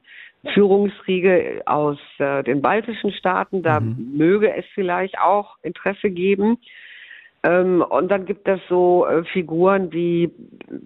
Führungsriege 0.53 1.63
aus 1.67 1.99
äh, 2.19 2.43
den 2.43 2.63
baltischen 2.63 3.13
Staaten. 3.13 3.63
Da 3.63 3.81
mhm. 3.81 4.17
möge 4.17 4.55
es 4.55 4.65
vielleicht 4.75 5.19
auch 5.19 5.57
Interesse 5.63 6.11
geben. 6.11 6.59
Ähm, 7.43 7.85
und 7.89 8.11
dann 8.11 8.25
gibt 8.25 8.49
es 8.49 8.61
so 8.69 9.07
äh, 9.07 9.25
Figuren 9.25 9.93
wie 9.93 10.31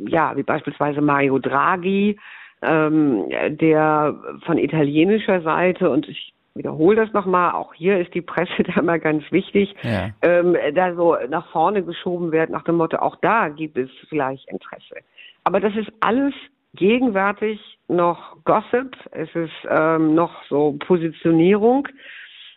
ja 0.07 0.37
wie 0.37 0.43
beispielsweise 0.43 1.01
Mario 1.01 1.39
Draghi, 1.39 2.19
ähm, 2.63 3.25
der 3.49 4.15
von 4.45 4.59
italienischer 4.59 5.43
Seite 5.43 5.91
und 5.91 6.09
ich 6.09 6.33
wiederhole 6.55 6.97
das 6.97 7.13
nochmal, 7.13 7.53
auch 7.53 7.73
hier 7.73 7.99
ist 7.99 8.13
die 8.15 8.21
Presse 8.21 8.63
da 8.75 8.83
mal 8.83 9.01
ganz 9.01 9.25
wichtig, 9.31 9.75
ja. 9.83 10.11
ähm, 10.23 10.57
da 10.75 10.95
so 10.95 11.17
nach 11.29 11.51
vorne 11.51 11.83
geschoben 11.83 12.33
wird 12.33 12.51
nach 12.51 12.65
dem 12.65 12.77
Motto, 12.77 12.99
auch 12.99 13.17
da 13.17 13.49
gibt 13.49 13.79
es 13.79 13.91
vielleicht 14.09 14.49
Interesse. 14.51 14.97
Aber 15.45 15.61
das 15.61 15.75
ist 15.77 15.91
alles 16.01 16.35
gegenwärtig 16.75 17.79
noch 17.89 18.37
Gossip, 18.45 18.97
es 19.13 19.35
ist 19.35 19.53
ähm, 19.71 20.15
noch 20.15 20.33
so 20.49 20.77
Positionierung 20.87 21.89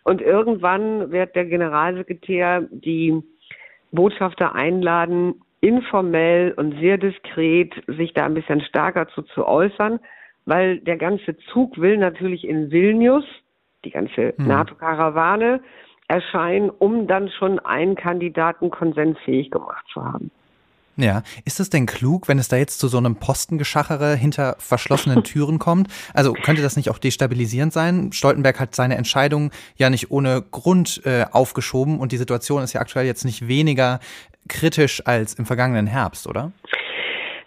und 0.04 0.20
irgendwann 0.20 1.10
wird 1.10 1.34
der 1.34 1.46
Generalsekretär 1.46 2.66
die 2.70 3.22
Botschafter 3.92 4.54
einladen, 4.54 5.40
informell 5.62 6.52
und 6.56 6.78
sehr 6.80 6.98
diskret 6.98 7.72
sich 7.86 8.12
da 8.12 8.26
ein 8.26 8.34
bisschen 8.34 8.60
stärker 8.60 9.08
zu, 9.08 9.22
zu 9.22 9.46
äußern, 9.46 10.00
weil 10.44 10.80
der 10.80 10.96
ganze 10.96 11.36
Zug 11.52 11.80
will 11.80 11.96
natürlich 11.96 12.44
in 12.46 12.70
Vilnius, 12.70 13.24
die 13.84 13.90
ganze 13.90 14.34
hm. 14.36 14.46
NATO-Karawane, 14.48 15.60
erscheinen, 16.08 16.68
um 16.68 17.06
dann 17.06 17.28
schon 17.30 17.58
einen 17.60 17.94
Kandidaten 17.94 18.70
konsensfähig 18.70 19.50
gemacht 19.50 19.84
zu 19.92 20.04
haben. 20.04 20.30
Ja, 20.96 21.22
ist 21.46 21.58
es 21.58 21.70
denn 21.70 21.86
klug, 21.86 22.28
wenn 22.28 22.38
es 22.38 22.48
da 22.48 22.56
jetzt 22.56 22.78
zu 22.78 22.88
so 22.88 22.98
einem 22.98 23.16
Postengeschachere 23.16 24.14
hinter 24.14 24.56
verschlossenen 24.58 25.24
Türen 25.24 25.58
kommt? 25.58 25.88
Also 26.12 26.34
könnte 26.34 26.60
das 26.60 26.76
nicht 26.76 26.90
auch 26.90 26.98
destabilisierend 26.98 27.72
sein? 27.72 28.12
Stoltenberg 28.12 28.60
hat 28.60 28.74
seine 28.74 28.96
Entscheidung 28.96 29.50
ja 29.76 29.88
nicht 29.88 30.10
ohne 30.10 30.42
Grund 30.42 31.00
äh, 31.06 31.24
aufgeschoben 31.30 31.98
und 31.98 32.12
die 32.12 32.18
Situation 32.18 32.62
ist 32.62 32.74
ja 32.74 32.80
aktuell 32.80 33.06
jetzt 33.06 33.24
nicht 33.24 33.48
weniger 33.48 34.00
kritisch 34.48 35.06
als 35.06 35.34
im 35.34 35.46
vergangenen 35.46 35.86
Herbst, 35.86 36.26
oder? 36.26 36.52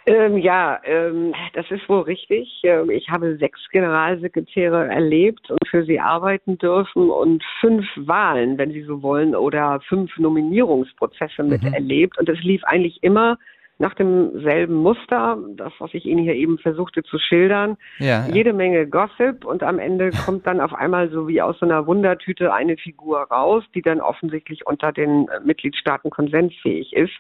Ähm, 0.08 0.38
ja, 0.38 0.80
ähm, 0.84 1.34
das 1.54 1.66
ist 1.72 1.90
wohl 1.90 2.02
richtig. 2.02 2.62
Ähm, 2.64 2.92
ich 2.92 3.10
habe 3.10 3.38
sechs 3.38 3.60
Generalsekretäre 3.72 4.88
erlebt 4.88 5.50
und 5.50 5.68
für 5.68 5.84
sie 5.84 6.00
arbeiten 6.00 6.60
dürfen 6.60 7.10
und 7.10 7.44
fünf 7.60 7.86
Wahlen, 7.96 8.58
wenn 8.60 8.72
Sie 8.72 8.84
so 8.84 9.02
wollen, 9.02 9.36
oder 9.36 9.80
fünf 9.88 10.16
Nominierungsprozesse 10.18 11.42
mhm. 11.42 11.50
miterlebt. 11.50 12.20
Und 12.20 12.30
es 12.30 12.40
lief 12.44 12.64
eigentlich 12.66 13.02
immer 13.02 13.40
nach 13.78 13.94
demselben 13.96 14.76
Muster, 14.76 15.38
das, 15.58 15.74
was 15.80 15.94
ich 15.94 16.06
Ihnen 16.06 16.24
hier 16.24 16.36
eben 16.36 16.60
versuchte 16.60 17.04
zu 17.04 17.18
schildern. 17.18 17.76
Ja, 18.00 18.28
ja. 18.28 18.34
Jede 18.34 18.54
Menge 18.54 18.88
Gossip 18.88 19.44
und 19.44 19.64
am 19.64 19.80
Ende 19.80 20.12
kommt 20.26 20.46
dann 20.46 20.62
auf 20.62 20.74
einmal 20.74 21.10
so 21.10 21.28
wie 21.28 21.42
aus 21.42 21.58
so 21.60 21.66
einer 21.66 21.88
Wundertüte 21.88 22.54
eine 22.54 22.78
Figur 22.78 23.22
raus, 23.24 23.64
die 23.74 23.82
dann 23.82 24.02
offensichtlich 24.02 24.66
unter 24.68 24.92
den 24.92 25.28
Mitgliedstaaten 25.44 26.12
konsensfähig 26.12 26.94
ist. 26.94 27.14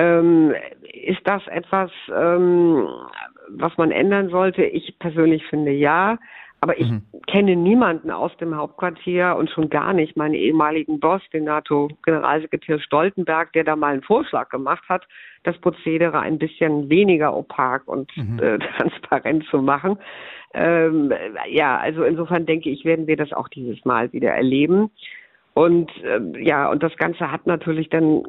Ähm, 0.00 0.54
ist 0.82 1.20
das 1.24 1.46
etwas, 1.48 1.90
ähm, 2.14 2.88
was 3.48 3.76
man 3.76 3.90
ändern 3.90 4.30
sollte? 4.30 4.64
Ich 4.64 4.98
persönlich 4.98 5.44
finde 5.46 5.72
ja. 5.72 6.18
Aber 6.62 6.78
ich 6.78 6.90
mhm. 6.90 7.02
kenne 7.26 7.56
niemanden 7.56 8.10
aus 8.10 8.36
dem 8.36 8.54
Hauptquartier 8.54 9.34
und 9.38 9.48
schon 9.50 9.70
gar 9.70 9.94
nicht 9.94 10.16
meinen 10.16 10.34
ehemaligen 10.34 11.00
Boss, 11.00 11.22
den 11.32 11.44
NATO-Generalsekretär 11.44 12.78
Stoltenberg, 12.80 13.52
der 13.54 13.64
da 13.64 13.76
mal 13.76 13.94
einen 13.94 14.02
Vorschlag 14.02 14.50
gemacht 14.50 14.86
hat, 14.88 15.06
das 15.42 15.56
Prozedere 15.58 16.20
ein 16.20 16.38
bisschen 16.38 16.90
weniger 16.90 17.34
opak 17.34 17.88
und 17.88 18.14
mhm. 18.14 18.38
äh, 18.40 18.58
transparent 18.76 19.46
zu 19.46 19.62
machen. 19.62 19.98
Ähm, 20.52 21.12
ja, 21.48 21.78
also 21.78 22.04
insofern 22.04 22.44
denke 22.44 22.68
ich, 22.68 22.84
werden 22.84 23.06
wir 23.06 23.16
das 23.16 23.32
auch 23.32 23.48
dieses 23.48 23.82
Mal 23.86 24.12
wieder 24.12 24.30
erleben. 24.30 24.90
Und 25.54 25.90
äh, 26.04 26.20
ja, 26.44 26.70
und 26.70 26.82
das 26.82 26.94
Ganze 26.96 27.32
hat 27.32 27.46
natürlich 27.46 27.88
dann 27.88 28.24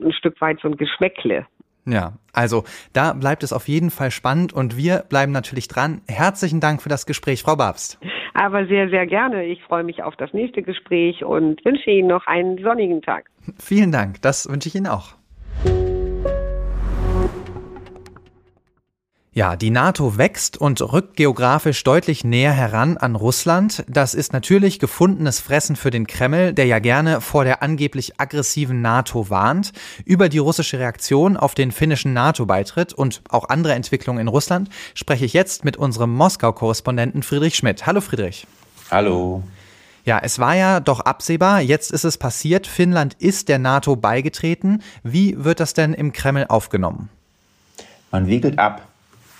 ein 0.00 0.12
Stück 0.12 0.40
weit 0.40 0.60
so 0.60 0.68
ein 0.68 0.76
Geschmäckle. 0.76 1.46
Ja, 1.86 2.14
also 2.32 2.64
da 2.94 3.12
bleibt 3.12 3.42
es 3.42 3.52
auf 3.52 3.68
jeden 3.68 3.90
Fall 3.90 4.10
spannend 4.10 4.52
und 4.52 4.76
wir 4.76 5.04
bleiben 5.08 5.32
natürlich 5.32 5.68
dran. 5.68 6.00
Herzlichen 6.08 6.60
Dank 6.60 6.80
für 6.80 6.88
das 6.88 7.04
Gespräch, 7.04 7.42
Frau 7.42 7.56
Babst. 7.56 7.98
Aber 8.32 8.66
sehr, 8.66 8.88
sehr 8.88 9.06
gerne. 9.06 9.44
Ich 9.44 9.62
freue 9.62 9.84
mich 9.84 10.02
auf 10.02 10.16
das 10.16 10.32
nächste 10.32 10.62
Gespräch 10.62 11.24
und 11.24 11.64
wünsche 11.64 11.90
Ihnen 11.90 12.08
noch 12.08 12.26
einen 12.26 12.58
sonnigen 12.62 13.02
Tag. 13.02 13.30
Vielen 13.60 13.92
Dank, 13.92 14.22
das 14.22 14.48
wünsche 14.48 14.68
ich 14.68 14.74
Ihnen 14.74 14.86
auch. 14.86 15.14
Ja, 19.36 19.56
die 19.56 19.70
NATO 19.70 20.16
wächst 20.16 20.56
und 20.58 20.80
rückt 20.80 21.16
geografisch 21.16 21.82
deutlich 21.82 22.22
näher 22.22 22.52
heran 22.52 22.96
an 22.96 23.16
Russland. 23.16 23.84
Das 23.88 24.14
ist 24.14 24.32
natürlich 24.32 24.78
gefundenes 24.78 25.40
Fressen 25.40 25.74
für 25.74 25.90
den 25.90 26.06
Kreml, 26.06 26.52
der 26.52 26.66
ja 26.66 26.78
gerne 26.78 27.20
vor 27.20 27.42
der 27.42 27.60
angeblich 27.60 28.20
aggressiven 28.20 28.80
NATO 28.80 29.30
warnt. 29.30 29.72
Über 30.04 30.28
die 30.28 30.38
russische 30.38 30.78
Reaktion 30.78 31.36
auf 31.36 31.56
den 31.56 31.72
finnischen 31.72 32.12
NATO-Beitritt 32.12 32.92
und 32.92 33.22
auch 33.28 33.48
andere 33.48 33.74
Entwicklungen 33.74 34.20
in 34.20 34.28
Russland 34.28 34.68
spreche 34.94 35.24
ich 35.24 35.32
jetzt 35.32 35.64
mit 35.64 35.76
unserem 35.76 36.14
Moskau-Korrespondenten 36.14 37.24
Friedrich 37.24 37.56
Schmidt. 37.56 37.86
Hallo 37.86 38.00
Friedrich. 38.00 38.46
Hallo. 38.88 39.42
Ja, 40.04 40.20
es 40.22 40.38
war 40.38 40.54
ja 40.54 40.78
doch 40.78 41.00
absehbar, 41.00 41.60
jetzt 41.60 41.90
ist 41.90 42.04
es 42.04 42.18
passiert, 42.18 42.68
Finnland 42.68 43.14
ist 43.14 43.48
der 43.48 43.58
NATO 43.58 43.96
beigetreten. 43.96 44.80
Wie 45.02 45.42
wird 45.42 45.58
das 45.58 45.74
denn 45.74 45.92
im 45.92 46.12
Kreml 46.12 46.46
aufgenommen? 46.48 47.08
Man 48.12 48.28
wiegelt 48.28 48.60
ab, 48.60 48.86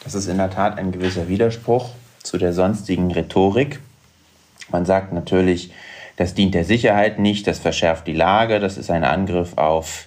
das 0.04 0.14
ist 0.14 0.28
in 0.28 0.38
der 0.38 0.50
Tat 0.50 0.78
ein 0.78 0.92
gewisser 0.92 1.28
Widerspruch 1.28 1.90
zu 2.22 2.38
der 2.38 2.52
sonstigen 2.52 3.10
Rhetorik. 3.10 3.80
Man 4.70 4.84
sagt 4.84 5.12
natürlich, 5.12 5.72
das 6.16 6.34
dient 6.34 6.54
der 6.54 6.64
Sicherheit 6.64 7.18
nicht, 7.18 7.46
das 7.46 7.58
verschärft 7.58 8.06
die 8.06 8.12
Lage, 8.12 8.60
das 8.60 8.76
ist 8.76 8.90
ein 8.90 9.04
Angriff 9.04 9.56
auf 9.56 10.06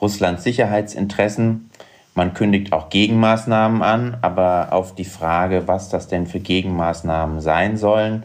Russlands 0.00 0.44
Sicherheitsinteressen. 0.44 1.70
Man 2.14 2.34
kündigt 2.34 2.72
auch 2.72 2.90
Gegenmaßnahmen 2.90 3.82
an, 3.82 4.18
aber 4.22 4.68
auf 4.72 4.94
die 4.94 5.04
Frage, 5.04 5.68
was 5.68 5.88
das 5.88 6.08
denn 6.08 6.26
für 6.26 6.40
Gegenmaßnahmen 6.40 7.40
sein 7.40 7.76
sollen, 7.76 8.24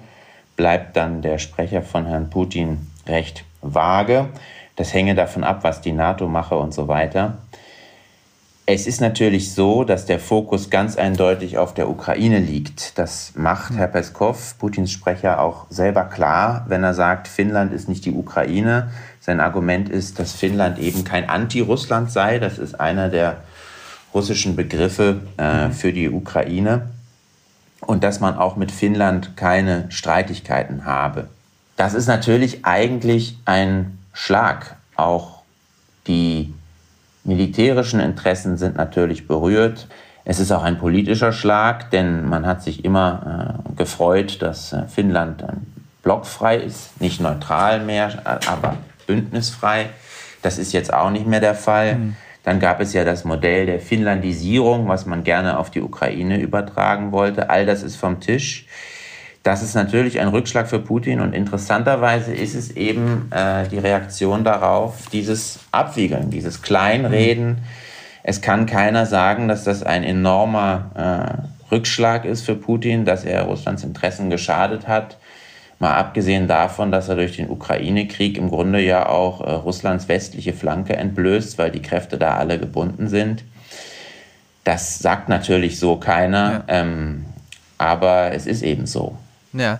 bleibt 0.56 0.98
dann 0.98 1.22
der 1.22 1.38
Sprecher 1.38 1.82
von 1.82 2.06
Herrn 2.06 2.30
Putin 2.30 2.88
recht 3.08 3.46
vage. 3.62 4.30
Das 4.76 4.94
hänge 4.94 5.16
davon 5.16 5.44
ab, 5.44 5.60
was 5.64 5.82
die 5.82 5.92
NATO 5.92 6.28
mache 6.28 6.56
und 6.56 6.74
so 6.74 6.88
weiter. 6.88 7.38
Es 8.66 8.88
ist 8.88 9.02
natürlich 9.02 9.54
so, 9.54 9.84
dass 9.84 10.06
der 10.06 10.20
Fokus 10.20 10.70
ganz 10.70 10.96
eindeutig 10.96 11.58
auf 11.58 11.74
der 11.74 11.90
Ukraine 11.90 12.40
liegt. 12.40 12.98
Das 12.98 13.34
macht 13.36 13.74
Herr 13.74 13.88
Peskov, 13.88 14.58
Putins 14.58 14.90
Sprecher, 14.90 15.42
auch 15.42 15.66
selber 15.70 16.06
klar, 16.06 16.66
wenn 16.70 16.82
er 16.82 16.94
sagt, 16.94 17.28
Finnland 17.28 17.74
ist 17.74 17.90
nicht 17.90 18.06
die 18.06 18.14
Ukraine. 18.14 18.90
Sein 19.20 19.42
Argument 19.42 19.90
ist, 19.90 20.18
dass 20.18 20.32
Finnland 20.32 20.80
eben 20.80 21.04
kein 21.04 21.30
Anti-Russland 21.30 22.10
sei. 22.10 22.40
Das 22.40 22.58
ist 22.58 22.80
einer 22.80 23.10
der 23.10 23.44
russischen 24.14 24.56
Begriffe 24.56 25.20
äh, 25.36 25.70
für 25.72 25.92
die 25.92 26.10
Ukraine. 26.10 26.90
Und 27.82 28.06
dass 28.06 28.22
man 28.22 28.38
auch 28.38 28.56
mit 28.56 28.72
Finnland 28.72 29.36
keine 29.36 29.92
Streitigkeiten 29.92 30.86
habe. 30.86 31.28
Das 31.76 31.94
ist 31.94 32.08
natürlich 32.08 32.64
eigentlich 32.64 33.38
ein 33.44 33.98
Schlag. 34.14 34.78
Auch 34.96 35.42
die 36.08 36.54
militärischen 37.24 38.00
Interessen 38.00 38.58
sind 38.58 38.76
natürlich 38.76 39.28
berührt. 39.28 39.88
Es 40.26 40.40
ist 40.40 40.52
auch 40.52 40.64
ein 40.64 40.78
politischer 40.78 41.34
Schlag, 41.34 41.92
denn 41.92 42.28
man 42.28 42.46
hat 42.46 42.64
sich 42.64 42.86
immer 42.86 43.60
äh, 43.70 43.76
gefreut, 43.76 44.42
dass 44.42 44.72
äh, 44.72 44.88
Finnland 44.88 45.42
äh, 45.42 45.48
blockfrei 46.02 46.58
ist, 46.58 47.00
nicht 47.02 47.22
neutral 47.22 47.80
mehr, 47.80 48.22
aber 48.48 48.78
bündnisfrei. 49.08 49.90
Das 50.42 50.58
ist 50.58 50.74
jetzt 50.74 50.94
auch 50.94 51.10
nicht 51.10 51.26
mehr 51.26 51.40
der 51.40 51.56
Fall. 51.56 51.96
Mhm. 51.96 52.16
Dann 52.44 52.60
gab 52.60 52.82
es 52.82 52.94
ja 52.94 53.06
das 53.06 53.24
Modell 53.24 53.66
der 53.66 53.80
Finnlandisierung, 53.80 54.90
was 54.90 55.06
man 55.06 55.24
gerne 55.24 55.58
auf 55.58 55.72
die 55.72 55.82
Ukraine 55.82 56.40
übertragen 56.42 57.14
wollte. 57.14 57.50
All 57.50 57.66
das 57.66 57.84
ist 57.84 57.96
vom 57.96 58.20
Tisch. 58.20 58.68
Das 59.44 59.62
ist 59.62 59.76
natürlich 59.76 60.22
ein 60.22 60.30
Rückschlag 60.30 60.70
für 60.70 60.80
Putin 60.80 61.20
und 61.20 61.34
interessanterweise 61.34 62.34
ist 62.34 62.56
es 62.56 62.72
eben 62.72 63.30
äh, 63.32 63.68
die 63.68 63.78
Reaktion 63.78 64.46
darauf, 64.46 65.10
dieses 65.12 65.60
Abwiegeln, 65.72 66.30
dieses 66.30 66.62
Kleinreden. 66.62 67.58
Es 68.24 68.40
kann 68.40 68.66
keiner 68.66 69.06
sagen, 69.06 69.50
dass 69.50 69.66
das 69.66 69.84
ein 69.84 70.06
enormer 70.06 71.50
äh, 71.70 71.74
Rückschlag 71.74 72.24
ist 72.24 72.46
für 72.46 72.56
Putin, 72.56 73.04
dass 73.04 73.26
er 73.26 73.44
Russlands 73.44 73.84
Interessen 73.84 74.30
geschadet 74.30 74.88
hat. 74.88 75.18
Mal 75.78 75.96
abgesehen 75.96 76.48
davon, 76.48 76.94
dass 76.94 77.10
er 77.10 77.16
durch 77.18 77.36
den 77.36 77.50
Ukraine-Krieg 77.50 78.38
im 78.38 78.50
Grunde 78.50 78.80
ja 78.80 79.10
auch 79.10 79.42
äh, 79.42 79.52
Russlands 79.52 80.08
westliche 80.08 80.54
Flanke 80.54 80.96
entblößt, 80.96 81.58
weil 81.58 81.72
die 81.72 81.82
Kräfte 81.82 82.18
da 82.18 82.38
alle 82.38 82.60
gebunden 82.60 83.10
sind. 83.10 83.44
Das 84.64 85.00
sagt 85.00 85.28
natürlich 85.28 85.80
so 85.80 85.98
keiner, 85.98 86.52
ja. 86.52 86.64
ähm, 86.70 87.26
aber 87.78 88.32
es 88.32 88.46
ist 88.46 88.62
eben 88.62 88.86
so. 88.86 89.18
Ja. 89.54 89.80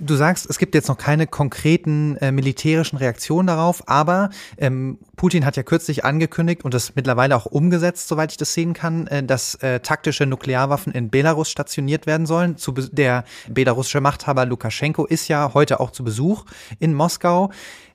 Du 0.00 0.14
sagst, 0.14 0.48
es 0.48 0.58
gibt 0.58 0.76
jetzt 0.76 0.86
noch 0.86 0.96
keine 0.96 1.26
konkreten 1.26 2.16
äh, 2.18 2.30
militärischen 2.30 2.98
Reaktionen 2.98 3.48
darauf, 3.48 3.82
aber 3.88 4.30
ähm, 4.56 4.98
Putin 5.16 5.44
hat 5.44 5.56
ja 5.56 5.64
kürzlich 5.64 6.04
angekündigt 6.04 6.64
und 6.64 6.72
das 6.72 6.94
mittlerweile 6.94 7.34
auch 7.34 7.46
umgesetzt, 7.46 8.06
soweit 8.06 8.30
ich 8.30 8.36
das 8.36 8.54
sehen 8.54 8.74
kann, 8.74 9.08
äh, 9.08 9.24
dass 9.24 9.56
äh, 9.56 9.80
taktische 9.80 10.24
Nuklearwaffen 10.24 10.92
in 10.92 11.10
Belarus 11.10 11.50
stationiert 11.50 12.06
werden 12.06 12.26
sollen. 12.26 12.56
Zu 12.56 12.72
der 12.72 13.24
belarussische 13.48 14.00
Machthaber 14.00 14.46
Lukaschenko 14.46 15.04
ist 15.04 15.26
ja 15.26 15.52
heute 15.52 15.80
auch 15.80 15.90
zu 15.90 16.04
Besuch 16.04 16.44
in 16.78 16.94
Moskau. 16.94 17.50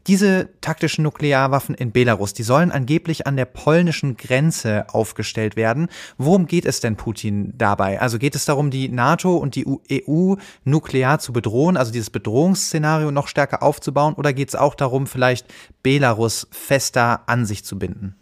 Diese 0.07 0.49
taktischen 0.59 1.03
Nuklearwaffen 1.03 1.75
in 1.75 1.93
Belarus, 1.93 2.33
die 2.33 2.43
sollen 2.43 2.71
angeblich 2.71 3.25
an 3.25 3.37
der 3.37 3.45
polnischen 3.45 4.17
Grenze 4.17 4.85
aufgestellt 4.89 5.55
werden. 5.55 5.87
Worum 6.17 6.45
geht 6.45 6.65
es 6.65 6.81
denn 6.81 6.97
Putin 6.97 7.53
dabei? 7.57 8.01
Also 8.01 8.19
geht 8.19 8.35
es 8.35 8.43
darum, 8.43 8.69
die 8.69 8.89
NATO 8.89 9.37
und 9.37 9.55
die 9.55 9.65
EU 9.65 10.35
nuklear 10.65 11.19
zu 11.19 11.31
bedrohen, 11.31 11.77
also 11.77 11.93
dieses 11.93 12.09
Bedrohungsszenario 12.09 13.11
noch 13.11 13.29
stärker 13.29 13.63
aufzubauen, 13.63 14.13
oder 14.15 14.33
geht 14.33 14.49
es 14.49 14.55
auch 14.55 14.75
darum, 14.75 15.07
vielleicht 15.07 15.45
Belarus 15.83 16.47
fester 16.51 17.21
an 17.27 17.45
sich 17.45 17.63
zu 17.63 17.79
binden? 17.79 18.15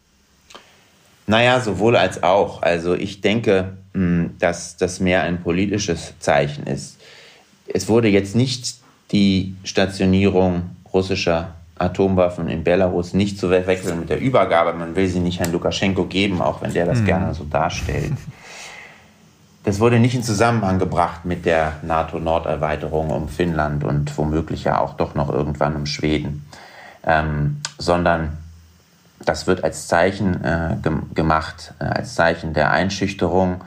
Naja, 1.25 1.61
sowohl 1.61 1.95
als 1.95 2.21
auch. 2.21 2.61
Also 2.61 2.93
ich 2.93 3.21
denke, 3.21 3.77
hm, 3.93 4.35
dass 4.37 4.77
das 4.77 4.99
mehr 4.99 5.23
ein 5.23 5.41
politisches 5.41 6.13
Zeichen 6.19 6.67
ist. 6.67 6.97
Es 7.67 7.87
wurde 7.87 8.07
jetzt 8.07 8.35
nicht 8.35 8.75
die 9.11 9.55
Stationierung 9.63 10.75
russischer 10.93 11.55
Atomwaffen 11.81 12.47
in 12.47 12.63
Belarus 12.63 13.13
nicht 13.13 13.39
zu 13.39 13.49
wechseln 13.49 13.99
mit 13.99 14.09
der 14.09 14.19
Übergabe. 14.19 14.73
Man 14.73 14.95
will 14.95 15.07
sie 15.07 15.19
nicht 15.19 15.39
Herrn 15.39 15.51
Lukaschenko 15.51 16.05
geben, 16.05 16.41
auch 16.41 16.61
wenn 16.61 16.73
der 16.73 16.85
das 16.85 16.99
mhm. 16.99 17.05
gerne 17.05 17.33
so 17.33 17.43
darstellt. 17.43 18.13
Das 19.63 19.79
wurde 19.79 19.99
nicht 19.99 20.15
in 20.15 20.23
Zusammenhang 20.23 20.79
gebracht 20.79 21.25
mit 21.25 21.45
der 21.45 21.73
NATO-Norderweiterung 21.83 23.11
um 23.11 23.29
Finnland 23.29 23.83
und 23.83 24.17
womöglich 24.17 24.63
ja 24.63 24.79
auch 24.79 24.95
doch 24.95 25.13
noch 25.13 25.29
irgendwann 25.29 25.75
um 25.75 25.85
Schweden, 25.85 26.45
ähm, 27.05 27.61
sondern 27.77 28.37
das 29.23 29.45
wird 29.45 29.63
als 29.63 29.87
Zeichen 29.87 30.43
äh, 30.43 30.77
gemacht, 31.13 31.75
äh, 31.79 31.83
als 31.83 32.15
Zeichen 32.15 32.53
der 32.53 32.71
Einschüchterung 32.71 33.61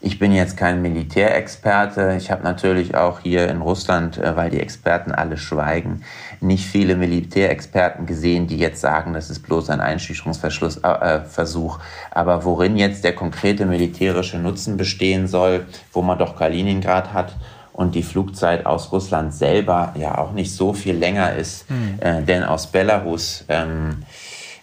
ich 0.00 0.18
bin 0.20 0.32
jetzt 0.32 0.56
kein 0.56 0.80
Militärexperte. 0.80 2.14
Ich 2.16 2.30
habe 2.30 2.44
natürlich 2.44 2.94
auch 2.94 3.18
hier 3.20 3.48
in 3.48 3.60
Russland, 3.60 4.16
äh, 4.16 4.36
weil 4.36 4.50
die 4.50 4.60
Experten 4.60 5.10
alle 5.12 5.36
schweigen, 5.36 6.04
nicht 6.40 6.64
viele 6.64 6.96
Militärexperten 6.96 8.06
gesehen, 8.06 8.46
die 8.46 8.58
jetzt 8.58 8.80
sagen, 8.80 9.12
das 9.14 9.30
ist 9.30 9.40
bloß 9.40 9.70
ein 9.70 9.80
Einschüchterungsversuch. 9.80 11.78
Äh, 11.78 11.82
Aber 12.10 12.44
worin 12.44 12.76
jetzt 12.76 13.04
der 13.04 13.14
konkrete 13.14 13.66
militärische 13.66 14.38
Nutzen 14.38 14.76
bestehen 14.76 15.26
soll, 15.26 15.66
wo 15.92 16.02
man 16.02 16.18
doch 16.18 16.36
Kaliningrad 16.36 17.12
hat 17.12 17.36
und 17.72 17.94
die 17.94 18.02
Flugzeit 18.02 18.66
aus 18.66 18.90
Russland 18.92 19.32
selber 19.32 19.94
ja 19.96 20.18
auch 20.18 20.32
nicht 20.32 20.52
so 20.52 20.72
viel 20.72 20.96
länger 20.96 21.34
ist, 21.34 21.70
mhm. 21.70 21.98
äh, 22.00 22.22
denn 22.22 22.42
aus 22.44 22.66
Belarus. 22.66 23.44
Ähm, 23.48 24.02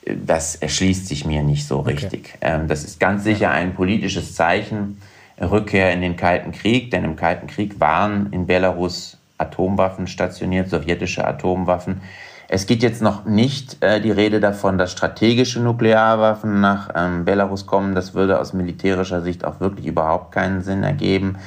das 0.05 0.55
erschließt 0.55 1.07
sich 1.07 1.25
mir 1.25 1.41
nicht 1.41 1.67
so 1.67 1.79
richtig. 1.79 2.33
Okay. 2.35 2.37
Ähm, 2.41 2.67
das 2.67 2.83
ist 2.83 2.99
ganz 2.99 3.23
sicher 3.23 3.51
ein 3.51 3.73
politisches 3.73 4.35
Zeichen 4.35 5.01
Rückkehr 5.41 5.91
in 5.91 6.01
den 6.01 6.15
Kalten 6.15 6.51
Krieg, 6.51 6.91
denn 6.91 7.03
im 7.03 7.15
Kalten 7.15 7.47
Krieg 7.47 7.79
waren 7.79 8.31
in 8.31 8.45
Belarus 8.45 9.17
Atomwaffen 9.37 10.07
stationiert, 10.07 10.69
sowjetische 10.69 11.25
Atomwaffen. 11.25 12.01
Es 12.47 12.67
geht 12.67 12.83
jetzt 12.83 13.01
noch 13.01 13.25
nicht 13.25 13.83
äh, 13.83 13.99
die 13.99 14.11
Rede 14.11 14.39
davon, 14.39 14.77
dass 14.77 14.91
strategische 14.91 15.59
Nuklearwaffen 15.59 16.61
nach 16.61 16.89
ähm, 16.95 17.25
Belarus 17.25 17.65
kommen. 17.65 17.95
Das 17.95 18.13
würde 18.13 18.39
aus 18.39 18.53
militärischer 18.53 19.21
Sicht 19.21 19.45
auch 19.45 19.59
wirklich 19.59 19.87
überhaupt 19.87 20.31
keinen 20.31 20.61
Sinn 20.61 20.83
ergeben. 20.83 21.37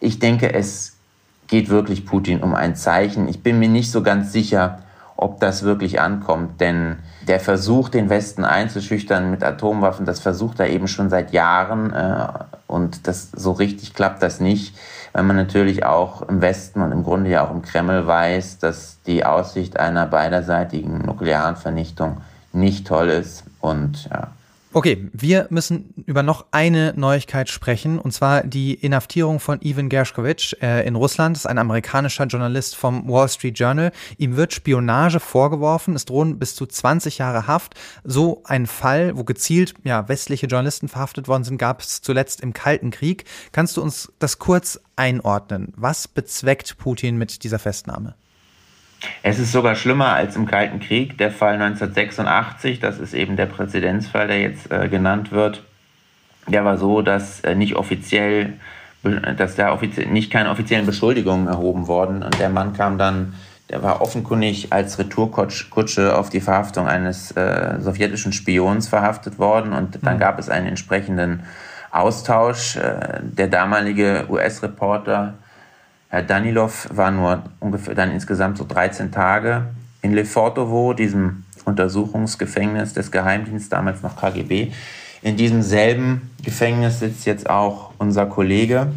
Ich 0.00 0.18
denke, 0.18 0.52
es 0.52 0.96
geht 1.46 1.70
wirklich 1.70 2.04
Putin 2.04 2.42
um 2.42 2.54
ein 2.54 2.76
Zeichen. 2.76 3.28
Ich 3.28 3.42
bin 3.42 3.58
mir 3.58 3.68
nicht 3.68 3.90
so 3.90 4.02
ganz 4.02 4.32
sicher, 4.32 4.80
ob 5.16 5.40
das 5.40 5.62
wirklich 5.62 6.00
ankommt, 6.00 6.60
denn 6.60 6.96
der 7.26 7.40
Versuch, 7.40 7.88
den 7.88 8.10
Westen 8.10 8.44
einzuschüchtern 8.44 9.30
mit 9.30 9.44
Atomwaffen, 9.44 10.06
das 10.06 10.20
versucht 10.20 10.60
er 10.60 10.68
eben 10.68 10.88
schon 10.88 11.08
seit 11.08 11.32
Jahren 11.32 11.92
äh, 11.92 12.26
und 12.66 13.06
das 13.06 13.30
so 13.30 13.52
richtig 13.52 13.94
klappt 13.94 14.22
das 14.22 14.40
nicht, 14.40 14.76
weil 15.14 15.22
man 15.22 15.36
natürlich 15.36 15.86
auch 15.86 16.22
im 16.22 16.42
Westen 16.42 16.82
und 16.82 16.90
im 16.90 17.04
Grunde 17.04 17.30
ja 17.30 17.46
auch 17.46 17.52
im 17.52 17.62
Kreml 17.62 18.04
weiß, 18.06 18.58
dass 18.58 19.00
die 19.06 19.24
Aussicht 19.24 19.78
einer 19.78 20.06
beiderseitigen 20.06 20.98
nuklearen 20.98 21.54
Vernichtung 21.54 22.20
nicht 22.52 22.88
toll 22.88 23.08
ist. 23.08 23.44
Und 23.60 24.10
ja, 24.10 24.28
Okay, 24.76 25.08
wir 25.12 25.46
müssen 25.50 25.94
über 26.04 26.24
noch 26.24 26.46
eine 26.50 26.94
Neuigkeit 26.96 27.48
sprechen, 27.48 28.00
und 28.00 28.10
zwar 28.10 28.42
die 28.42 28.74
Inhaftierung 28.74 29.38
von 29.38 29.60
Ivan 29.62 29.88
Gershkovich 29.88 30.56
äh, 30.60 30.84
in 30.84 30.96
Russland. 30.96 31.36
Das 31.36 31.42
ist 31.44 31.46
ein 31.46 31.58
amerikanischer 31.58 32.24
Journalist 32.24 32.74
vom 32.74 33.08
Wall 33.08 33.28
Street 33.28 33.56
Journal. 33.56 33.92
Ihm 34.18 34.34
wird 34.34 34.52
Spionage 34.52 35.20
vorgeworfen. 35.20 35.94
Es 35.94 36.06
drohen 36.06 36.40
bis 36.40 36.56
zu 36.56 36.66
20 36.66 37.18
Jahre 37.18 37.46
Haft. 37.46 37.74
So 38.02 38.42
ein 38.46 38.66
Fall, 38.66 39.16
wo 39.16 39.22
gezielt 39.22 39.74
ja, 39.84 40.08
westliche 40.08 40.48
Journalisten 40.48 40.88
verhaftet 40.88 41.28
worden 41.28 41.44
sind, 41.44 41.58
gab 41.58 41.80
es 41.80 42.02
zuletzt 42.02 42.40
im 42.40 42.52
Kalten 42.52 42.90
Krieg. 42.90 43.26
Kannst 43.52 43.76
du 43.76 43.80
uns 43.80 44.12
das 44.18 44.40
kurz 44.40 44.80
einordnen? 44.96 45.72
Was 45.76 46.08
bezweckt 46.08 46.78
Putin 46.78 47.16
mit 47.16 47.44
dieser 47.44 47.60
Festnahme? 47.60 48.16
Es 49.22 49.38
ist 49.38 49.52
sogar 49.52 49.74
schlimmer 49.74 50.14
als 50.14 50.36
im 50.36 50.46
Kalten 50.46 50.80
Krieg. 50.80 51.18
Der 51.18 51.30
Fall 51.30 51.54
1986, 51.54 52.80
das 52.80 52.98
ist 52.98 53.14
eben 53.14 53.36
der 53.36 53.46
Präzedenzfall, 53.46 54.28
der 54.28 54.40
jetzt 54.40 54.70
äh, 54.70 54.88
genannt 54.88 55.32
wird, 55.32 55.62
der 56.46 56.64
war 56.64 56.76
so, 56.76 57.02
dass 57.02 57.40
äh, 57.40 57.54
nicht 57.54 57.74
offiziell, 57.76 58.54
dass 59.36 59.54
da 59.54 59.72
offiziell, 59.72 60.06
nicht 60.06 60.30
keine 60.30 60.50
offiziellen 60.50 60.86
Beschuldigungen 60.86 61.46
erhoben 61.46 61.86
wurden. 61.86 62.22
Und 62.22 62.38
der 62.38 62.48
Mann 62.48 62.72
kam 62.72 62.98
dann, 62.98 63.34
der 63.70 63.82
war 63.82 64.00
offenkundig 64.00 64.72
als 64.72 64.98
Retourkutsche 64.98 66.16
auf 66.16 66.30
die 66.30 66.40
Verhaftung 66.40 66.86
eines 66.86 67.30
äh, 67.32 67.80
sowjetischen 67.80 68.32
Spions 68.32 68.88
verhaftet 68.88 69.38
worden. 69.38 69.72
Und 69.72 69.98
dann 70.02 70.16
mhm. 70.16 70.20
gab 70.20 70.38
es 70.38 70.48
einen 70.48 70.66
entsprechenden 70.66 71.44
Austausch. 71.90 72.76
Äh, 72.76 73.20
der 73.22 73.48
damalige 73.48 74.26
US-Reporter 74.28 75.34
Herr 76.14 76.22
Danilov 76.22 76.86
war 76.92 77.10
nur 77.10 77.42
ungefähr 77.58 77.96
dann 77.96 78.12
insgesamt 78.12 78.56
so 78.56 78.64
13 78.64 79.10
Tage 79.10 79.64
in 80.00 80.12
Lefortovo, 80.12 80.92
diesem 80.92 81.42
Untersuchungsgefängnis 81.64 82.92
des 82.92 83.10
Geheimdienstes, 83.10 83.68
damals 83.68 84.00
noch 84.02 84.16
KGB. 84.16 84.70
In 85.22 85.36
diesem 85.36 85.62
selben 85.62 86.30
Gefängnis 86.40 87.00
sitzt 87.00 87.26
jetzt 87.26 87.50
auch 87.50 87.94
unser 87.98 88.26
Kollege 88.26 88.92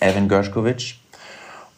Evan 0.00 0.28
Gershkovich. 0.28 1.00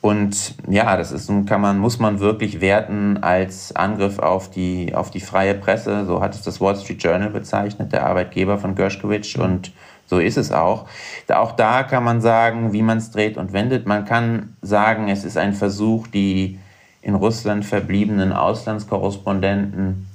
Und 0.01 0.57
ja, 0.69 0.97
das 0.97 1.13
ist, 1.13 1.31
kann 1.47 1.61
man, 1.61 1.79
muss 1.79 2.01
man 2.01 2.19
wirklich 2.19 2.61
werten 2.61 3.19
als 3.23 3.77
Angriff 3.77 4.19
auf 4.19 4.51
die, 4.51 4.97
auf 4.97 5.13
die 5.13 5.21
freie 5.21 5.55
Presse. 5.55 6.07
So 6.07 6.21
hat 6.21 6.35
es 6.35 6.43
das 6.43 6.61
Wall 6.61 6.75
Street 6.75 7.01
Journal 7.01 7.31
bezeichnet, 7.31 7.93
der 7.93 8.05
Arbeitgeber 8.05 8.59
von 8.59 8.75
Gershkovich. 8.75 9.39
Und 9.39 9.71
so 10.11 10.19
ist 10.19 10.37
es 10.37 10.51
auch. 10.51 10.87
Auch 11.29 11.53
da 11.53 11.85
kann 11.85 12.03
man 12.03 12.21
sagen, 12.21 12.73
wie 12.73 12.83
man 12.83 12.99
es 12.99 13.13
dreht 13.13 13.37
und 13.37 13.53
wendet. 13.53 13.87
Man 13.87 14.05
kann 14.05 14.57
sagen, 14.61 15.09
es 15.09 15.25
ist 15.25 15.39
ein 15.39 15.55
Versuch, 15.55 16.09
die 16.09 16.59
in 17.01 17.15
Russland 17.15 17.65
verbliebenen 17.65 18.33
Auslandskorrespondenten 18.33 20.09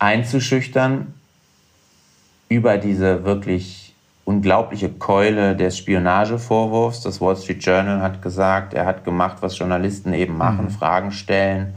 einzuschüchtern 0.00 1.14
über 2.48 2.78
diese 2.78 3.24
wirklich 3.24 3.94
unglaubliche 4.24 4.88
Keule 4.88 5.54
des 5.54 5.78
Spionagevorwurfs. 5.78 7.02
Das 7.02 7.20
Wall 7.20 7.36
Street 7.36 7.64
Journal 7.64 8.00
hat 8.00 8.22
gesagt, 8.22 8.74
er 8.74 8.86
hat 8.86 9.04
gemacht, 9.04 9.36
was 9.40 9.56
Journalisten 9.56 10.12
eben 10.14 10.36
machen, 10.36 10.64
mhm. 10.64 10.70
Fragen 10.70 11.12
stellen 11.12 11.74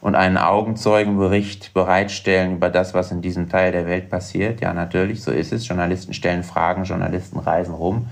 und 0.00 0.14
einen 0.14 0.38
Augenzeugenbericht 0.38 1.74
bereitstellen 1.74 2.56
über 2.56 2.70
das, 2.70 2.94
was 2.94 3.10
in 3.10 3.20
diesem 3.20 3.48
Teil 3.48 3.72
der 3.72 3.86
Welt 3.86 4.08
passiert. 4.08 4.60
Ja, 4.60 4.72
natürlich, 4.72 5.22
so 5.22 5.30
ist 5.30 5.52
es. 5.52 5.68
Journalisten 5.68 6.14
stellen 6.14 6.42
Fragen, 6.42 6.84
Journalisten 6.84 7.38
reisen 7.38 7.74
rum. 7.74 8.08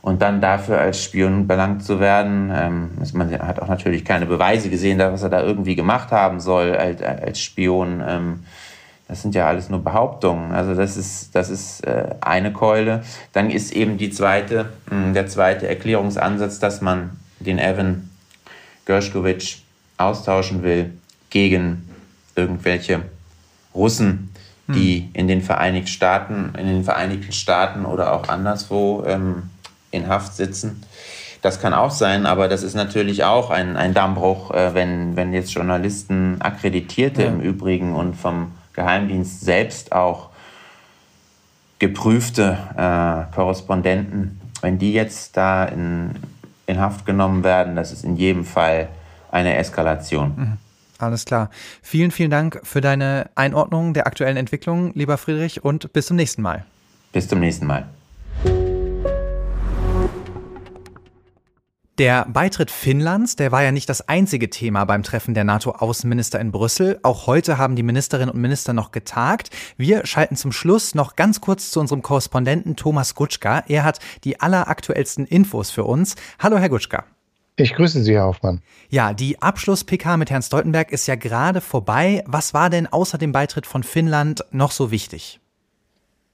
Und 0.00 0.22
dann 0.22 0.40
dafür 0.40 0.78
als 0.78 1.02
Spion 1.02 1.48
belangt 1.48 1.82
zu 1.82 1.98
werden, 1.98 2.52
ähm, 2.54 2.90
man 3.14 3.32
hat 3.40 3.60
auch 3.60 3.66
natürlich 3.66 4.04
keine 4.04 4.26
Beweise 4.26 4.70
gesehen, 4.70 5.00
was 5.00 5.22
er 5.22 5.28
da 5.28 5.42
irgendwie 5.42 5.74
gemacht 5.74 6.12
haben 6.12 6.38
soll 6.38 6.74
als, 6.76 7.02
als 7.02 7.40
Spion. 7.40 8.00
Ähm, 8.06 8.44
das 9.08 9.22
sind 9.22 9.34
ja 9.34 9.48
alles 9.48 9.70
nur 9.70 9.82
Behauptungen. 9.82 10.52
Also 10.52 10.74
das 10.74 10.96
ist, 10.96 11.34
das 11.34 11.50
ist 11.50 11.84
äh, 11.84 12.14
eine 12.20 12.52
Keule. 12.52 13.02
Dann 13.32 13.50
ist 13.50 13.72
eben 13.72 13.98
die 13.98 14.10
zweite, 14.10 14.66
mh, 14.88 15.06
hm, 15.06 15.14
der 15.14 15.26
zweite 15.26 15.66
Erklärungsansatz, 15.66 16.60
dass 16.60 16.80
man 16.80 17.18
den 17.40 17.58
Evan 17.58 18.08
Gershkovich 18.86 19.64
austauschen 19.96 20.62
will 20.62 20.92
gegen 21.30 21.88
irgendwelche 22.34 23.02
Russen, 23.74 24.30
die 24.68 25.00
hm. 25.00 25.08
in 25.14 25.28
den 25.28 25.42
Vereinigten 25.42 25.88
Staaten, 25.88 26.52
in 26.58 26.66
den 26.66 26.84
Vereinigten 26.84 27.32
Staaten 27.32 27.84
oder 27.84 28.12
auch 28.12 28.28
anderswo 28.28 29.04
ähm, 29.06 29.50
in 29.90 30.08
Haft 30.08 30.34
sitzen. 30.34 30.82
Das 31.40 31.60
kann 31.60 31.72
auch 31.72 31.90
sein, 31.90 32.26
aber 32.26 32.48
das 32.48 32.62
ist 32.62 32.74
natürlich 32.74 33.24
auch 33.24 33.50
ein, 33.50 33.76
ein 33.76 33.94
Dammbruch, 33.94 34.50
äh, 34.50 34.74
wenn, 34.74 35.16
wenn 35.16 35.32
jetzt 35.32 35.52
Journalisten, 35.52 36.40
Akkreditierte 36.40 37.22
ja. 37.22 37.28
im 37.28 37.40
Übrigen 37.40 37.94
und 37.94 38.14
vom 38.14 38.52
Geheimdienst 38.72 39.40
selbst 39.40 39.92
auch 39.92 40.30
geprüfte 41.78 42.58
äh, 42.76 43.34
Korrespondenten, 43.34 44.40
wenn 44.60 44.78
die 44.78 44.92
jetzt 44.92 45.36
da 45.36 45.64
in, 45.64 46.16
in 46.66 46.80
Haft 46.80 47.06
genommen 47.06 47.44
werden, 47.44 47.76
das 47.76 47.92
ist 47.92 48.04
in 48.04 48.16
jedem 48.16 48.44
Fall 48.44 48.88
eine 49.30 49.56
Eskalation. 49.56 50.32
Mhm. 50.36 50.67
Alles 50.98 51.24
klar. 51.24 51.50
Vielen, 51.80 52.10
vielen 52.10 52.30
Dank 52.30 52.60
für 52.64 52.80
deine 52.80 53.30
Einordnung 53.36 53.94
der 53.94 54.06
aktuellen 54.06 54.36
Entwicklung, 54.36 54.92
lieber 54.94 55.16
Friedrich, 55.16 55.64
und 55.64 55.92
bis 55.92 56.06
zum 56.06 56.16
nächsten 56.16 56.42
Mal. 56.42 56.64
Bis 57.12 57.28
zum 57.28 57.38
nächsten 57.40 57.66
Mal. 57.66 57.88
Der 61.98 62.26
Beitritt 62.26 62.70
Finnlands, 62.70 63.34
der 63.34 63.50
war 63.50 63.64
ja 63.64 63.72
nicht 63.72 63.88
das 63.88 64.08
einzige 64.08 64.50
Thema 64.50 64.84
beim 64.84 65.02
Treffen 65.02 65.34
der 65.34 65.42
NATO-Außenminister 65.42 66.38
in 66.38 66.52
Brüssel. 66.52 67.00
Auch 67.02 67.26
heute 67.26 67.58
haben 67.58 67.74
die 67.74 67.82
Ministerinnen 67.82 68.30
und 68.30 68.40
Minister 68.40 68.72
noch 68.72 68.92
getagt. 68.92 69.50
Wir 69.76 70.06
schalten 70.06 70.36
zum 70.36 70.52
Schluss 70.52 70.94
noch 70.94 71.16
ganz 71.16 71.40
kurz 71.40 71.72
zu 71.72 71.80
unserem 71.80 72.02
Korrespondenten 72.02 72.76
Thomas 72.76 73.16
Gutschka. 73.16 73.64
Er 73.66 73.82
hat 73.82 73.98
die 74.22 74.38
alleraktuellsten 74.40 75.26
Infos 75.26 75.72
für 75.72 75.82
uns. 75.82 76.14
Hallo, 76.38 76.58
Herr 76.58 76.68
Gutschka. 76.68 77.04
Ich 77.60 77.74
grüße 77.74 78.04
Sie, 78.04 78.14
Herr 78.14 78.26
Hoffmann. 78.26 78.62
Ja, 78.88 79.12
die 79.12 79.42
Abschluss-PK 79.42 80.16
mit 80.16 80.30
Herrn 80.30 80.42
Stoltenberg 80.42 80.92
ist 80.92 81.08
ja 81.08 81.16
gerade 81.16 81.60
vorbei. 81.60 82.22
Was 82.24 82.54
war 82.54 82.70
denn 82.70 82.86
außer 82.86 83.18
dem 83.18 83.32
Beitritt 83.32 83.66
von 83.66 83.82
Finnland 83.82 84.44
noch 84.52 84.70
so 84.70 84.92
wichtig? 84.92 85.40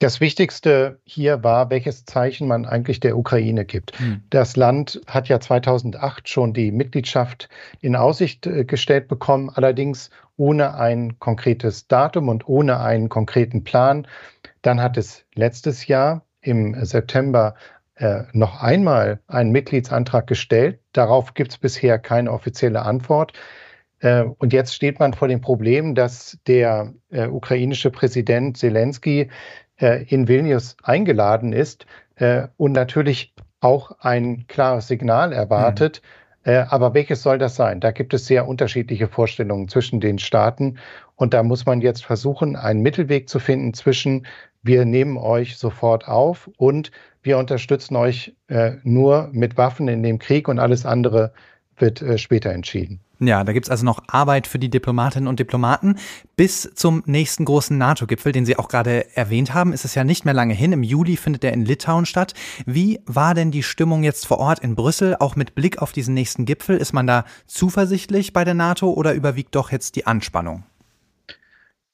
Das 0.01 0.21
Wichtigste 0.21 0.99
hier 1.05 1.43
war, 1.43 1.71
welches 1.71 2.05
Zeichen 2.05 2.47
man 2.47 2.67
eigentlich 2.67 3.01
der 3.01 3.17
Ukraine 3.17 3.65
gibt. 3.65 3.99
Hm. 3.99 4.23
Das 4.29 4.55
Land 4.57 5.01
hat 5.07 5.29
ja 5.29 5.41
2008 5.41 6.29
schon 6.29 6.53
die 6.53 6.71
Mitgliedschaft 6.71 7.49
in 7.81 7.97
Aussicht 7.97 8.47
äh, 8.47 8.67
gestellt 8.67 9.09
bekommen, 9.09 9.49
allerdings 9.49 10.11
ohne 10.37 10.75
ein 10.75 11.19
konkretes 11.21 11.89
Datum 11.89 12.29
und 12.29 12.47
ohne 12.47 12.81
einen 12.81 13.09
konkreten 13.09 13.65
Plan. 13.65 14.07
Dann 14.61 14.83
hat 14.83 14.99
es 14.99 15.25
letztes 15.35 15.87
Jahr 15.87 16.27
im 16.43 16.85
September 16.85 17.55
äh, 17.97 18.23
noch 18.33 18.63
einmal 18.63 19.21
einen 19.29 19.53
Mitgliedsantrag 19.53 20.27
gestellt. 20.27 20.81
Darauf 20.93 21.35
gibt 21.35 21.53
es 21.53 21.59
bisher 21.59 21.99
keine 21.99 22.33
offizielle 22.33 22.83
Antwort. 22.83 23.33
Äh, 24.01 24.25
und 24.39 24.53
jetzt 24.53 24.75
steht 24.75 24.99
man 24.99 25.15
vor 25.15 25.29
dem 25.29 25.41
Problem, 25.41 25.95
dass 25.95 26.39
der 26.47 26.93
äh, 27.11 27.27
ukrainische 27.27 27.91
Präsident 27.91 28.57
Zelensky 28.57 29.31
äh, 29.81 30.05
in 30.05 30.29
Vilnius 30.29 30.77
eingeladen 30.83 31.53
ist 31.53 31.87
äh, 32.17 32.49
und 32.57 32.73
natürlich 32.73 33.35
auch 33.61 33.93
ein 34.01 34.47
klares 34.49 34.89
Signal 34.89 35.33
erwartet. 35.33 36.03
Mhm. 36.05 36.11
Aber 36.69 36.93
welches 36.93 37.23
soll 37.23 37.39
das 37.39 37.57
sein? 37.57 37.81
Da 37.81 37.91
gibt 37.91 38.13
es 38.13 38.27
sehr 38.27 38.47
unterschiedliche 38.47 39.09
Vorstellungen 39.09 39.67
zwischen 39.69 39.99
den 39.99 40.19
Staaten. 40.19 40.77
Und 41.17 41.33
da 41.33 41.43
muss 41.43 41.65
man 41.65 41.81
jetzt 41.81 42.05
versuchen, 42.05 42.55
einen 42.55 42.83
Mittelweg 42.83 43.31
zu 43.31 43.39
finden 43.39 43.73
zwischen 43.73 44.27
wir 44.63 44.85
nehmen 44.85 45.17
euch 45.17 45.57
sofort 45.57 46.09
auf 46.09 46.51
und 46.57 46.91
wir 47.25 47.39
unterstützen 47.39 47.97
euch 47.97 48.35
äh, 48.49 48.73
nur 48.85 49.31
mit 49.33 49.57
Waffen 49.57 49.89
in 49.89 50.03
dem 50.03 50.19
Krieg 50.19 50.47
und 50.47 50.59
alles 50.59 50.87
andere 50.87 51.33
wird 51.77 52.03
äh, 52.03 52.19
später 52.19 52.51
entschieden. 52.51 53.01
Ja, 53.21 53.45
da 53.45 53.53
gibt's 53.53 53.71
also 53.71 53.85
noch 53.85 54.03
Arbeit 54.09 54.47
für 54.47 54.59
die 54.59 54.69
Diplomatinnen 54.69 55.29
und 55.29 55.39
Diplomaten. 55.39 55.97
Bis 56.37 56.71
zum 56.75 57.03
nächsten 57.07 57.45
großen 57.45 57.79
NATO-Gipfel, 57.79 58.33
den 58.33 58.45
Sie 58.45 58.59
auch 58.59 58.69
gerade 58.69 59.17
erwähnt 59.17 59.55
haben, 59.55 59.73
ist 59.73 59.85
es 59.85 59.95
ja 59.95 60.05
nicht 60.05 60.25
mehr 60.25 60.35
lange 60.35 60.55
hin. 60.55 60.73
Im 60.73 60.83
Juli 60.83 61.17
findet 61.17 61.45
er 61.45 61.53
in 61.53 61.65
Litauen 61.65 62.07
statt. 62.07 62.35
Wie 62.67 63.01
war 63.07 63.35
denn 63.35 63.51
die 63.51 63.63
Stimmung 63.63 64.03
jetzt 64.03 64.27
vor 64.27 64.39
Ort 64.39 64.59
in 64.59 64.75
Brüssel, 64.75 65.17
auch 65.21 65.37
mit 65.37 65.55
Blick 65.55 65.81
auf 65.81 65.93
diesen 65.93 66.15
nächsten 66.15 66.45
Gipfel? 66.45 66.77
Ist 66.77 66.93
man 66.93 67.07
da 67.07 67.25
zuversichtlich 67.47 68.33
bei 68.33 68.45
der 68.45 68.55
NATO 68.55 68.93
oder 68.93 69.15
überwiegt 69.15 69.55
doch 69.55 69.71
jetzt 69.71 69.97
die 69.97 70.07
Anspannung? 70.07 70.65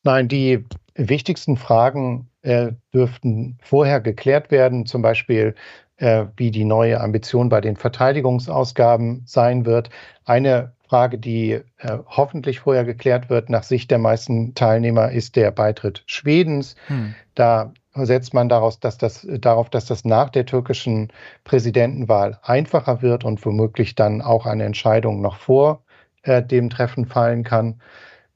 Nein, 0.03 0.29
die 0.29 0.65
wichtigsten 0.95 1.59
Fragen 1.59 2.30
äh, 2.43 2.73
dürften 2.95 3.59
vorher 3.63 4.01
geklärt 4.01 4.51
werden, 4.51 4.87
zum 4.87 5.03
Beispiel 5.03 5.55
äh, 6.01 6.27
wie 6.37 6.51
die 6.51 6.65
neue 6.65 7.01
Ambition 7.01 7.49
bei 7.49 7.61
den 7.61 7.77
Verteidigungsausgaben 7.77 9.23
sein 9.27 9.67
wird. 9.67 9.91
Eine 10.25 10.73
Frage, 10.89 11.19
die 11.19 11.53
äh, 11.53 11.99
hoffentlich 12.07 12.61
vorher 12.61 12.85
geklärt 12.85 13.31
wird 13.31 13.51
nach 13.51 13.63
Sicht 13.63 13.91
der 13.91 13.99
meisten 13.99 14.55
Teilnehmer, 14.55 15.11
ist 15.11 15.37
der 15.37 15.51
Beitritt 15.51 16.03
Schwedens. 16.07 16.75
Hm. 16.87 17.15
Da 17.35 17.73
setzt 17.95 18.35
man 18.35 18.49
daraus, 18.49 18.81
dass 18.81 18.99
das, 18.99 19.27
darauf, 19.41 19.69
dass 19.69 19.85
das 19.85 20.05
nach 20.05 20.31
der 20.31 20.47
türkischen 20.47 21.13
Präsidentenwahl 21.45 22.39
einfacher 22.43 23.03
wird 23.03 23.25
und 23.25 23.45
womöglich 23.45 23.95
dann 23.95 24.23
auch 24.23 24.47
eine 24.47 24.65
Entscheidung 24.65 25.21
noch 25.21 25.37
vor 25.37 25.85
äh, 26.23 26.43
dem 26.43 26.71
Treffen 26.71 27.07
fallen 27.07 27.45
kann. 27.45 27.81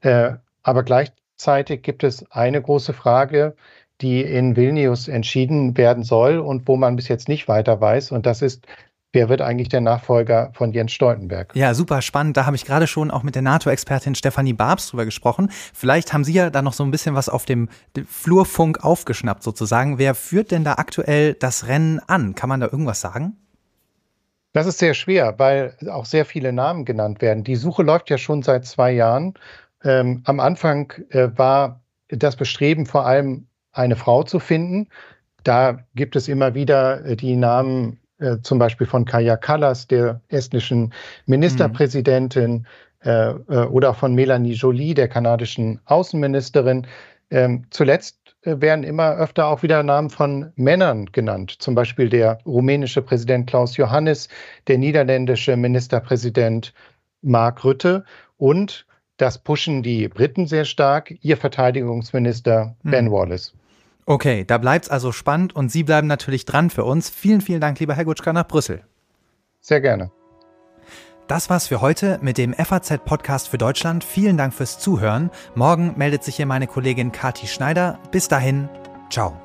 Äh, 0.01 0.33
aber 0.63 0.83
gleichzeitig 0.83 1.83
gibt 1.83 2.03
es 2.03 2.29
eine 2.31 2.61
große 2.61 2.93
Frage, 2.93 3.55
die 4.01 4.21
in 4.21 4.55
Vilnius 4.55 5.07
entschieden 5.07 5.77
werden 5.77 6.03
soll 6.03 6.39
und 6.39 6.67
wo 6.67 6.75
man 6.75 6.95
bis 6.95 7.07
jetzt 7.07 7.29
nicht 7.29 7.47
weiter 7.47 7.79
weiß. 7.79 8.11
Und 8.11 8.25
das 8.25 8.41
ist, 8.41 8.65
wer 9.13 9.29
wird 9.29 9.41
eigentlich 9.41 9.69
der 9.69 9.81
Nachfolger 9.81 10.51
von 10.53 10.73
Jens 10.73 10.91
Stoltenberg? 10.91 11.55
Ja, 11.55 11.73
super 11.73 12.01
spannend. 12.01 12.35
Da 12.37 12.45
habe 12.45 12.55
ich 12.55 12.65
gerade 12.65 12.87
schon 12.87 13.09
auch 13.09 13.23
mit 13.23 13.35
der 13.35 13.41
NATO-Expertin 13.41 14.15
Stefanie 14.15 14.53
Babs 14.53 14.89
drüber 14.89 15.05
gesprochen. 15.05 15.49
Vielleicht 15.73 16.13
haben 16.13 16.23
Sie 16.23 16.33
ja 16.33 16.49
da 16.49 16.61
noch 16.61 16.73
so 16.73 16.83
ein 16.83 16.91
bisschen 16.91 17.15
was 17.15 17.29
auf 17.29 17.45
dem 17.45 17.69
Flurfunk 18.07 18.83
aufgeschnappt 18.83 19.43
sozusagen. 19.43 19.97
Wer 19.97 20.13
führt 20.13 20.51
denn 20.51 20.63
da 20.63 20.73
aktuell 20.73 21.33
das 21.33 21.67
Rennen 21.67 21.99
an? 22.07 22.35
Kann 22.35 22.49
man 22.49 22.59
da 22.59 22.67
irgendwas 22.67 23.01
sagen? 23.01 23.37
Das 24.51 24.67
ist 24.67 24.79
sehr 24.79 24.93
schwer, 24.93 25.35
weil 25.37 25.75
auch 25.89 26.05
sehr 26.05 26.25
viele 26.25 26.53
Namen 26.53 26.85
genannt 26.85 27.21
werden. 27.21 27.43
Die 27.43 27.57
Suche 27.57 27.83
läuft 27.83 28.09
ja 28.09 28.17
schon 28.17 28.41
seit 28.41 28.65
zwei 28.65 28.91
Jahren. 28.91 29.33
Ähm, 29.83 30.21
am 30.23 30.39
Anfang 30.39 30.93
äh, 31.09 31.27
war 31.35 31.81
das 32.07 32.37
Bestreben 32.37 32.85
vor 32.85 33.05
allem 33.05 33.47
eine 33.75 33.95
Frau 33.95 34.23
zu 34.23 34.39
finden. 34.39 34.87
Da 35.43 35.79
gibt 35.93 36.15
es 36.15 36.27
immer 36.27 36.55
wieder 36.55 37.05
äh, 37.05 37.15
die 37.15 37.35
Namen 37.35 37.99
äh, 38.19 38.37
zum 38.41 38.59
Beispiel 38.59 38.87
von 38.87 39.05
Kaja 39.05 39.37
Kallas, 39.37 39.87
der 39.87 40.21
estnischen 40.29 40.93
Ministerpräsidentin, 41.25 42.51
mhm. 42.51 42.65
äh, 43.03 43.29
äh, 43.29 43.65
oder 43.67 43.93
von 43.93 44.15
Melanie 44.15 44.53
Jolie, 44.53 44.93
der 44.93 45.07
kanadischen 45.07 45.79
Außenministerin. 45.85 46.87
Ähm, 47.29 47.65
zuletzt 47.69 48.35
äh, 48.43 48.61
werden 48.61 48.83
immer 48.83 49.15
öfter 49.15 49.47
auch 49.47 49.63
wieder 49.63 49.83
Namen 49.83 50.09
von 50.09 50.51
Männern 50.55 51.07
genannt, 51.11 51.55
zum 51.59 51.75
Beispiel 51.75 52.09
der 52.09 52.39
rumänische 52.45 53.01
Präsident 53.01 53.47
Klaus 53.47 53.77
Johannes, 53.77 54.29
der 54.67 54.77
niederländische 54.77 55.57
Ministerpräsident 55.57 56.73
Mark 57.21 57.63
Rütte 57.63 58.05
und 58.37 58.85
das 59.17 59.37
pushen 59.37 59.81
die 59.81 60.07
Briten 60.09 60.45
sehr 60.45 60.65
stark, 60.65 61.13
ihr 61.21 61.37
Verteidigungsminister 61.37 62.75
Ben 62.83 63.05
mhm. 63.05 63.11
Wallace. 63.11 63.53
Okay, 64.05 64.45
da 64.45 64.57
bleibt's 64.57 64.89
also 64.89 65.11
spannend 65.11 65.55
und 65.55 65.69
Sie 65.69 65.83
bleiben 65.83 66.07
natürlich 66.07 66.45
dran 66.45 66.69
für 66.69 66.83
uns. 66.83 67.09
Vielen, 67.09 67.41
vielen 67.41 67.61
Dank, 67.61 67.79
lieber 67.79 67.95
Herr 67.95 68.05
Gutschka, 68.05 68.33
nach 68.33 68.47
Brüssel. 68.47 68.83
Sehr 69.61 69.81
gerne. 69.81 70.11
Das 71.27 71.49
war's 71.49 71.67
für 71.67 71.81
heute 71.81 72.19
mit 72.21 72.37
dem 72.37 72.53
FAZ-Podcast 72.53 73.49
für 73.49 73.57
Deutschland. 73.57 74.03
Vielen 74.03 74.37
Dank 74.37 74.53
fürs 74.53 74.77
Zuhören. 74.77 75.31
Morgen 75.55 75.95
meldet 75.97 76.23
sich 76.23 76.35
hier 76.35 76.45
meine 76.45 76.67
Kollegin 76.67 77.11
Kati 77.11 77.47
Schneider. 77.47 77.97
Bis 78.11 78.27
dahin, 78.27 78.69
ciao. 79.09 79.44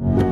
you. 0.00 0.29